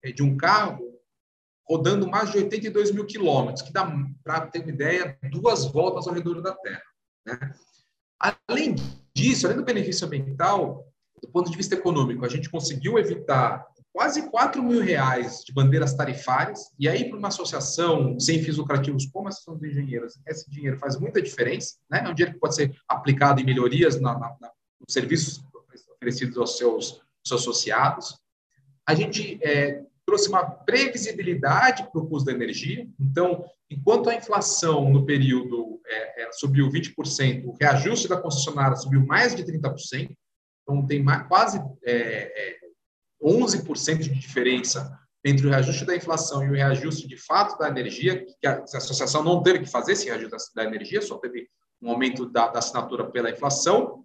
eh, 0.03 0.11
de 0.11 0.23
um 0.23 0.35
carro 0.35 0.99
rodando 1.69 2.09
mais 2.09 2.31
de 2.31 2.37
82 2.37 2.91
mil 2.91 3.05
quilômetros, 3.05 3.61
que 3.61 3.71
dá, 3.71 3.87
para 4.23 4.47
ter 4.47 4.63
uma 4.63 4.71
ideia, 4.71 5.17
duas 5.31 5.65
voltas 5.65 6.07
ao 6.07 6.13
redor 6.13 6.41
da 6.41 6.55
Terra. 6.55 6.83
Né? 7.25 7.53
Além 8.47 8.75
disso, 9.13 9.45
além 9.45 9.57
do 9.57 9.65
benefício 9.65 10.07
ambiental, 10.07 10.92
do 11.23 11.29
ponto 11.29 11.49
de 11.49 11.55
vista 11.55 11.73
econômico, 11.73 12.25
a 12.25 12.29
gente 12.29 12.49
conseguiu 12.49 12.99
evitar 12.99 13.65
quase 13.93 14.29
4 14.29 14.61
mil 14.61 14.81
reais 14.81 15.41
de 15.45 15.53
bandeiras 15.53 15.93
tarifárias, 15.93 16.69
e 16.77 16.89
aí 16.89 17.07
para 17.07 17.17
uma 17.17 17.29
associação 17.29 18.19
sem 18.19 18.43
fins 18.43 18.57
lucrativos 18.57 19.05
como 19.05 19.27
a 19.27 19.29
Associação 19.29 19.55
dos 19.55 19.69
Engenheiros, 19.69 20.19
esse 20.27 20.49
dinheiro 20.49 20.77
faz 20.77 20.99
muita 20.99 21.21
diferença, 21.21 21.77
né? 21.89 22.03
é 22.05 22.09
um 22.09 22.13
dinheiro 22.13 22.33
que 22.33 22.41
pode 22.41 22.55
ser 22.55 22.75
aplicado 22.87 23.39
em 23.39 23.45
melhorias 23.45 24.01
na, 24.01 24.13
na, 24.13 24.35
na, 24.41 24.51
nos 24.79 24.91
serviços 24.91 25.41
oferecidos 25.95 26.37
aos 26.37 26.57
seus, 26.57 27.01
seus 27.25 27.41
associados. 27.41 28.19
A 28.85 28.93
gente 28.93 29.39
é, 29.41 29.81
trouxe 30.05 30.27
uma 30.27 30.43
previsibilidade 30.43 31.89
para 31.89 32.01
o 32.01 32.07
custo 32.07 32.25
da 32.25 32.33
energia, 32.33 32.85
então 32.99 33.45
enquanto 33.69 34.09
a 34.09 34.15
inflação 34.15 34.89
no 34.89 35.05
período 35.05 35.79
é, 35.85 36.23
é, 36.23 36.31
subiu 36.33 36.67
20%, 36.69 37.45
o 37.45 37.55
reajuste 37.61 38.09
da 38.09 38.17
concessionária 38.17 38.75
subiu 38.75 39.05
mais 39.05 39.33
de 39.33 39.43
30%, 39.45 40.13
então 40.63 40.85
tem 40.85 41.03
mais, 41.03 41.27
quase 41.27 41.61
é, 41.85 42.57
11% 43.21 43.97
de 43.99 44.19
diferença 44.19 44.99
entre 45.25 45.47
o 45.47 45.49
reajuste 45.49 45.85
da 45.85 45.95
inflação 45.95 46.43
e 46.43 46.49
o 46.49 46.53
reajuste 46.53 47.07
de 47.07 47.15
fato 47.15 47.57
da 47.57 47.69
energia, 47.69 48.25
que 48.25 48.47
a, 48.47 48.63
associação 48.63 49.23
não 49.23 49.41
teve 49.41 49.59
que 49.59 49.69
fazer 49.69 49.93
esse 49.93 50.05
reajuste 50.05 50.53
da, 50.53 50.65
energia, 50.65 51.01
só 51.01 51.17
teve 51.17 51.47
um 51.81 51.89
aumento 51.89 52.29
da, 52.29 52.47
da 52.47 52.59
assinatura 52.59 53.09
pela 53.09 53.29
inflação. 53.29 54.03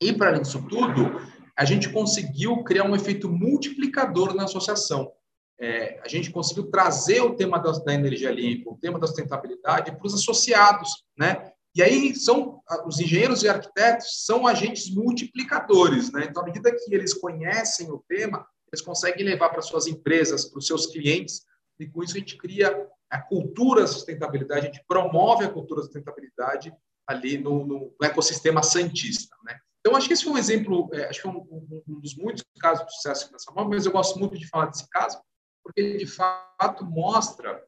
E, 0.00 0.12
para 0.12 0.28
além 0.28 0.42
disso 0.42 0.66
tudo, 0.68 1.20
a 1.56 1.64
gente 1.64 1.88
conseguiu 1.90 2.62
criar 2.64 2.84
um 2.84 2.94
efeito 2.94 3.30
multiplicador 3.30 4.34
na 4.34 4.44
associação. 4.44 5.10
É, 5.58 6.00
a 6.04 6.08
gente 6.08 6.30
conseguiu 6.30 6.70
trazer 6.70 7.20
o 7.22 7.34
tema 7.34 7.58
da, 7.58 7.70
da 7.70 7.94
energia 7.94 8.30
limpa, 8.30 8.70
o 8.70 8.78
tema 8.78 8.98
da 8.98 9.06
sustentabilidade 9.06 9.92
para 9.92 10.06
os 10.06 10.14
associados, 10.14 11.04
né? 11.16 11.52
E 11.74 11.82
aí 11.82 12.14
são 12.14 12.51
os 12.86 13.00
engenheiros 13.00 13.42
e 13.42 13.48
arquitetos 13.48 14.24
são 14.24 14.46
agentes 14.46 14.90
multiplicadores, 14.94 16.12
né? 16.12 16.26
Então, 16.28 16.42
à 16.42 16.46
medida 16.46 16.72
que 16.72 16.94
eles 16.94 17.14
conhecem 17.14 17.90
o 17.90 18.02
tema, 18.08 18.46
eles 18.72 18.84
conseguem 18.84 19.24
levar 19.24 19.50
para 19.50 19.62
suas 19.62 19.86
empresas, 19.86 20.46
para 20.46 20.58
os 20.58 20.66
seus 20.66 20.86
clientes, 20.86 21.42
e 21.78 21.86
com 21.86 22.02
isso 22.02 22.16
a 22.16 22.18
gente 22.18 22.36
cria 22.36 22.88
a 23.10 23.20
cultura 23.20 23.82
da 23.82 23.86
sustentabilidade, 23.86 24.60
a 24.60 24.70
gente 24.70 24.84
promove 24.86 25.44
a 25.44 25.50
cultura 25.50 25.80
da 25.80 25.86
sustentabilidade 25.86 26.72
ali 27.06 27.36
no, 27.36 27.66
no, 27.66 27.94
ecossistema 28.02 28.62
santista, 28.62 29.36
né? 29.44 29.58
Então, 29.80 29.96
acho 29.96 30.06
que 30.06 30.14
esse 30.14 30.24
foi 30.24 30.32
um 30.32 30.38
exemplo, 30.38 30.88
é, 30.92 31.08
acho 31.08 31.20
que 31.20 31.28
foi 31.28 31.32
um, 31.32 31.44
um, 31.50 31.82
um, 31.88 32.00
dos 32.00 32.14
muitos 32.16 32.44
casos 32.60 32.86
de 32.86 32.94
sucesso 32.94 33.32
nessa 33.32 33.50
mão, 33.52 33.68
mas 33.68 33.84
eu 33.84 33.90
gosto 33.90 34.18
muito 34.18 34.38
de 34.38 34.48
falar 34.48 34.66
desse 34.66 34.88
caso, 34.88 35.20
porque 35.62 35.80
ele, 35.80 35.98
de 35.98 36.06
fato, 36.06 36.84
mostra 36.84 37.62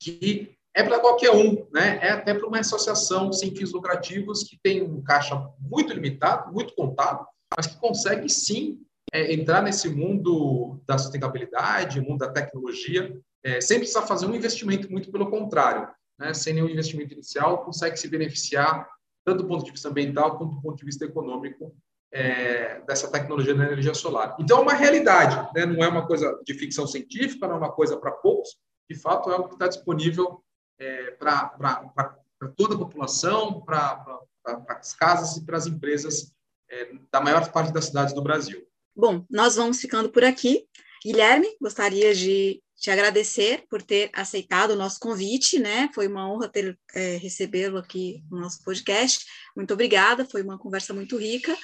que 0.00 0.57
é 0.78 0.84
para 0.84 1.00
qualquer 1.00 1.32
um, 1.32 1.66
né? 1.72 1.98
É 2.00 2.10
até 2.10 2.32
para 2.32 2.46
uma 2.46 2.60
associação 2.60 3.32
sem 3.32 3.52
fins 3.52 3.72
lucrativos 3.72 4.44
que 4.44 4.56
tem 4.62 4.80
um 4.80 5.02
caixa 5.02 5.34
muito 5.58 5.92
limitado, 5.92 6.52
muito 6.52 6.72
contado, 6.72 7.26
mas 7.56 7.66
que 7.66 7.76
consegue 7.80 8.28
sim 8.28 8.80
é, 9.12 9.34
entrar 9.34 9.60
nesse 9.60 9.88
mundo 9.88 10.80
da 10.86 10.96
sustentabilidade, 10.96 12.00
mundo 12.00 12.18
da 12.18 12.30
tecnologia, 12.30 13.12
é, 13.42 13.60
sem 13.60 13.78
precisar 13.78 14.02
fazer 14.02 14.26
um 14.26 14.34
investimento, 14.36 14.88
muito 14.88 15.10
pelo 15.10 15.28
contrário, 15.28 15.88
né? 16.16 16.32
Sem 16.32 16.54
nenhum 16.54 16.68
investimento 16.68 17.12
inicial, 17.12 17.64
consegue 17.64 17.96
se 17.96 18.06
beneficiar 18.06 18.88
tanto 19.26 19.42
do 19.42 19.48
ponto 19.48 19.64
de 19.64 19.72
vista 19.72 19.88
ambiental 19.88 20.38
quanto 20.38 20.54
do 20.54 20.62
ponto 20.62 20.78
de 20.78 20.84
vista 20.84 21.04
econômico 21.04 21.74
é, 22.12 22.82
dessa 22.86 23.10
tecnologia 23.10 23.52
da 23.52 23.64
energia 23.64 23.94
solar. 23.94 24.36
Então, 24.38 24.58
é 24.58 24.62
uma 24.62 24.74
realidade, 24.74 25.50
né? 25.56 25.66
não 25.66 25.82
é 25.82 25.88
uma 25.88 26.06
coisa 26.06 26.40
de 26.46 26.54
ficção 26.54 26.86
científica, 26.86 27.48
não 27.48 27.56
é 27.56 27.58
uma 27.58 27.72
coisa 27.72 27.96
para 27.96 28.12
poucos, 28.12 28.56
de 28.88 28.96
fato, 28.96 29.28
é 29.28 29.34
algo 29.34 29.48
que 29.48 29.54
está 29.56 29.66
disponível 29.66 30.40
é, 30.78 31.10
para 31.12 32.18
toda 32.56 32.74
a 32.74 32.78
população, 32.78 33.60
para 33.60 34.20
as 34.68 34.94
casas 34.94 35.36
e 35.36 35.44
para 35.44 35.56
as 35.56 35.66
empresas 35.66 36.32
é, 36.70 36.92
da 37.10 37.20
maior 37.20 37.50
parte 37.50 37.72
das 37.72 37.86
cidades 37.86 38.14
do 38.14 38.22
Brasil. 38.22 38.66
Bom, 38.94 39.24
nós 39.30 39.56
vamos 39.56 39.80
ficando 39.80 40.08
por 40.10 40.24
aqui. 40.24 40.66
Guilherme, 41.04 41.48
gostaria 41.60 42.14
de 42.14 42.62
te 42.76 42.90
agradecer 42.90 43.64
por 43.68 43.82
ter 43.82 44.10
aceitado 44.12 44.70
o 44.70 44.76
nosso 44.76 45.00
convite, 45.00 45.58
né? 45.58 45.90
Foi 45.94 46.06
uma 46.06 46.30
honra 46.30 46.48
ter 46.48 46.78
é, 46.94 47.16
recebê-lo 47.16 47.78
aqui 47.78 48.22
no 48.30 48.40
nosso 48.40 48.62
podcast. 48.62 49.24
Muito 49.56 49.74
obrigada, 49.74 50.24
foi 50.24 50.42
uma 50.42 50.58
conversa 50.58 50.94
muito 50.94 51.16
rica 51.16 51.56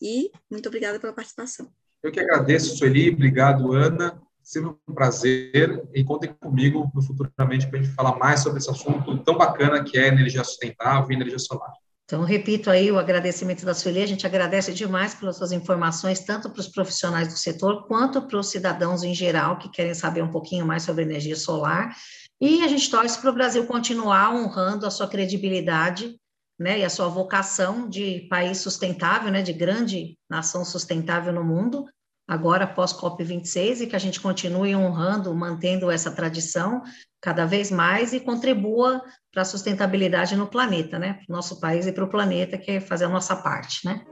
e 0.00 0.30
muito 0.50 0.68
obrigada 0.68 1.00
pela 1.00 1.12
participação. 1.12 1.72
Eu 2.02 2.10
que 2.10 2.20
agradeço, 2.20 2.76
Sueli, 2.76 3.10
obrigado, 3.10 3.72
Ana. 3.72 4.20
Sempre 4.42 4.74
um 4.88 4.94
prazer 4.94 5.82
e 5.94 6.02
contem 6.04 6.34
comigo 6.40 6.90
futuramente 7.06 7.66
para 7.68 7.78
a 7.78 7.82
gente 7.82 7.94
falar 7.94 8.18
mais 8.18 8.40
sobre 8.40 8.58
esse 8.58 8.70
assunto 8.70 9.16
tão 9.18 9.38
bacana 9.38 9.84
que 9.84 9.96
é 9.96 10.08
energia 10.08 10.42
sustentável 10.42 11.10
e 11.10 11.14
energia 11.14 11.38
solar. 11.38 11.72
Então, 12.04 12.24
repito 12.24 12.68
aí 12.68 12.90
o 12.90 12.98
agradecimento 12.98 13.64
da 13.64 13.72
Sueli, 13.72 14.02
a 14.02 14.06
gente 14.06 14.26
agradece 14.26 14.74
demais 14.74 15.14
pelas 15.14 15.36
suas 15.36 15.52
informações, 15.52 16.20
tanto 16.20 16.50
para 16.50 16.60
os 16.60 16.68
profissionais 16.68 17.28
do 17.28 17.38
setor, 17.38 17.86
quanto 17.86 18.20
para 18.20 18.38
os 18.38 18.50
cidadãos 18.50 19.02
em 19.02 19.14
geral, 19.14 19.56
que 19.58 19.70
querem 19.70 19.94
saber 19.94 20.22
um 20.22 20.30
pouquinho 20.30 20.66
mais 20.66 20.82
sobre 20.82 21.04
energia 21.04 21.36
solar, 21.36 21.96
e 22.40 22.62
a 22.64 22.68
gente 22.68 22.90
torce 22.90 23.18
para 23.18 23.30
o 23.30 23.34
Brasil 23.34 23.64
continuar 23.66 24.34
honrando 24.34 24.84
a 24.84 24.90
sua 24.90 25.08
credibilidade, 25.08 26.16
né, 26.58 26.80
e 26.80 26.84
a 26.84 26.90
sua 26.90 27.08
vocação 27.08 27.88
de 27.88 28.26
país 28.28 28.58
sustentável, 28.58 29.30
né, 29.32 29.40
de 29.40 29.52
grande 29.52 30.18
nação 30.28 30.64
sustentável 30.64 31.32
no 31.32 31.42
mundo, 31.42 31.86
agora 32.26 32.66
pós 32.66 32.92
COP26 32.92 33.80
e 33.80 33.86
que 33.86 33.96
a 33.96 33.98
gente 33.98 34.20
continue 34.20 34.74
honrando, 34.74 35.34
mantendo 35.34 35.90
essa 35.90 36.10
tradição 36.10 36.82
cada 37.20 37.46
vez 37.46 37.70
mais 37.70 38.12
e 38.12 38.20
contribua 38.20 39.02
para 39.32 39.42
a 39.42 39.44
sustentabilidade 39.44 40.36
no 40.36 40.46
planeta, 40.46 40.98
né? 40.98 41.14
Para 41.14 41.32
o 41.32 41.36
nosso 41.36 41.60
país 41.60 41.86
e 41.86 41.92
para 41.92 42.04
o 42.04 42.08
planeta, 42.08 42.58
que 42.58 42.72
é 42.72 42.80
fazer 42.80 43.04
a 43.04 43.08
nossa 43.08 43.36
parte, 43.36 43.86
né? 43.86 44.04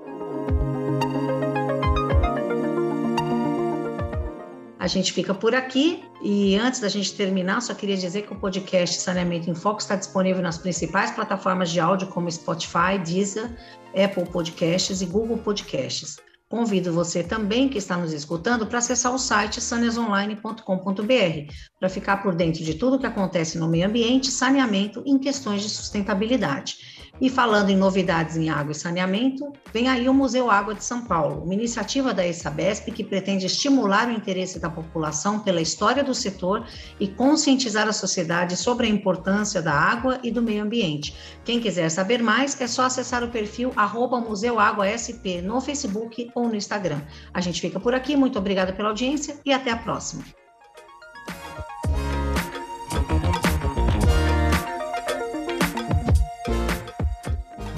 A 4.79 4.87
gente 4.87 5.13
fica 5.13 5.35
por 5.35 5.55
aqui 5.55 6.03
e 6.23 6.57
antes 6.57 6.81
da 6.81 6.89
gente 6.89 7.15
terminar, 7.15 7.61
só 7.61 7.75
queria 7.75 7.97
dizer 7.97 8.23
que 8.23 8.33
o 8.33 8.37
podcast 8.37 8.99
Saneamento 9.01 9.51
em 9.51 9.55
Foco 9.55 9.79
está 9.79 9.95
disponível 9.95 10.43
nas 10.43 10.57
principais 10.57 11.11
plataformas 11.11 11.71
de 11.71 11.79
áudio 11.79 12.09
como 12.09 12.31
Spotify, 12.31 12.99
Deezer, 13.05 13.51
Apple 13.95 14.25
Podcasts 14.25 15.03
e 15.03 15.07
Google 15.07 15.37
Podcasts. 15.37 16.17
Convido 16.51 16.93
você 16.93 17.23
também 17.23 17.69
que 17.69 17.79
está 17.79 17.97
nos 17.97 18.13
escutando 18.13 18.67
para 18.67 18.79
acessar 18.79 19.15
o 19.15 19.19
site 19.21 19.61
saneasonline.com.br 19.61 21.53
para 21.79 21.89
ficar 21.89 22.17
por 22.25 22.35
dentro 22.35 22.65
de 22.65 22.75
tudo 22.75 22.97
o 22.97 22.99
que 22.99 23.07
acontece 23.07 23.57
no 23.57 23.69
meio 23.69 23.87
ambiente, 23.87 24.33
saneamento 24.33 25.01
e 25.07 25.13
em 25.13 25.19
questões 25.21 25.63
de 25.63 25.71
sustentabilidade. 25.71 27.00
E 27.21 27.29
falando 27.29 27.69
em 27.69 27.77
novidades 27.77 28.39
em 28.39 28.49
água 28.49 28.73
e 28.73 28.75
saneamento, 28.75 29.53
vem 29.75 29.89
aí 29.89 30.09
o 30.09 30.15
Museu 30.15 30.51
Água 30.51 30.75
de 30.75 30.83
São 30.83 31.05
Paulo, 31.05 31.43
uma 31.45 31.53
iniciativa 31.53 32.15
da 32.15 32.27
ESABESP 32.27 32.93
que 32.93 33.05
pretende 33.05 33.45
estimular 33.45 34.09
o 34.09 34.13
interesse 34.13 34.59
da 34.59 34.71
população 34.71 35.39
pela 35.41 35.61
história 35.61 36.03
do 36.03 36.15
setor 36.15 36.67
e 36.99 37.07
conscientizar 37.07 37.87
a 37.87 37.93
sociedade 37.93 38.57
sobre 38.57 38.87
a 38.87 38.91
importância 38.91 39.61
da 39.61 39.73
água 39.73 40.19
e 40.23 40.31
do 40.31 40.41
meio 40.41 40.63
ambiente. 40.63 41.15
Quem 41.45 41.61
quiser 41.61 41.91
saber 41.91 42.23
mais, 42.23 42.59
é 42.59 42.67
só 42.67 42.85
acessar 42.85 43.23
o 43.23 43.29
perfil 43.29 43.71
arroba 43.77 44.19
Museu 44.19 44.59
Água 44.59 44.89
SP 44.89 45.43
no 45.45 45.61
Facebook 45.61 46.31
ou 46.35 46.49
no 46.49 46.57
Instagram. 46.57 47.03
A 47.35 47.41
gente 47.43 47.61
fica 47.61 47.79
por 47.79 47.95
aqui, 47.95 48.17
muito 48.17 48.39
obrigada 48.39 48.73
pela 48.73 48.89
audiência 48.89 49.39
e 49.45 49.53
até 49.53 49.71
a 49.71 49.77
próxima. 49.77 50.25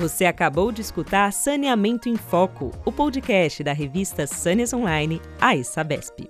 Você 0.02 0.24
acabou 0.24 0.72
de 0.72 0.80
escutar 0.80 1.32
Saneamento 1.32 2.08
em 2.08 2.16
Foco, 2.16 2.72
o 2.84 2.90
podcast 2.90 3.62
da 3.62 3.72
revista 3.72 4.26
Sâneas 4.26 4.72
Online, 4.72 5.22
a 5.40 5.62
Sabesp. 5.62 6.28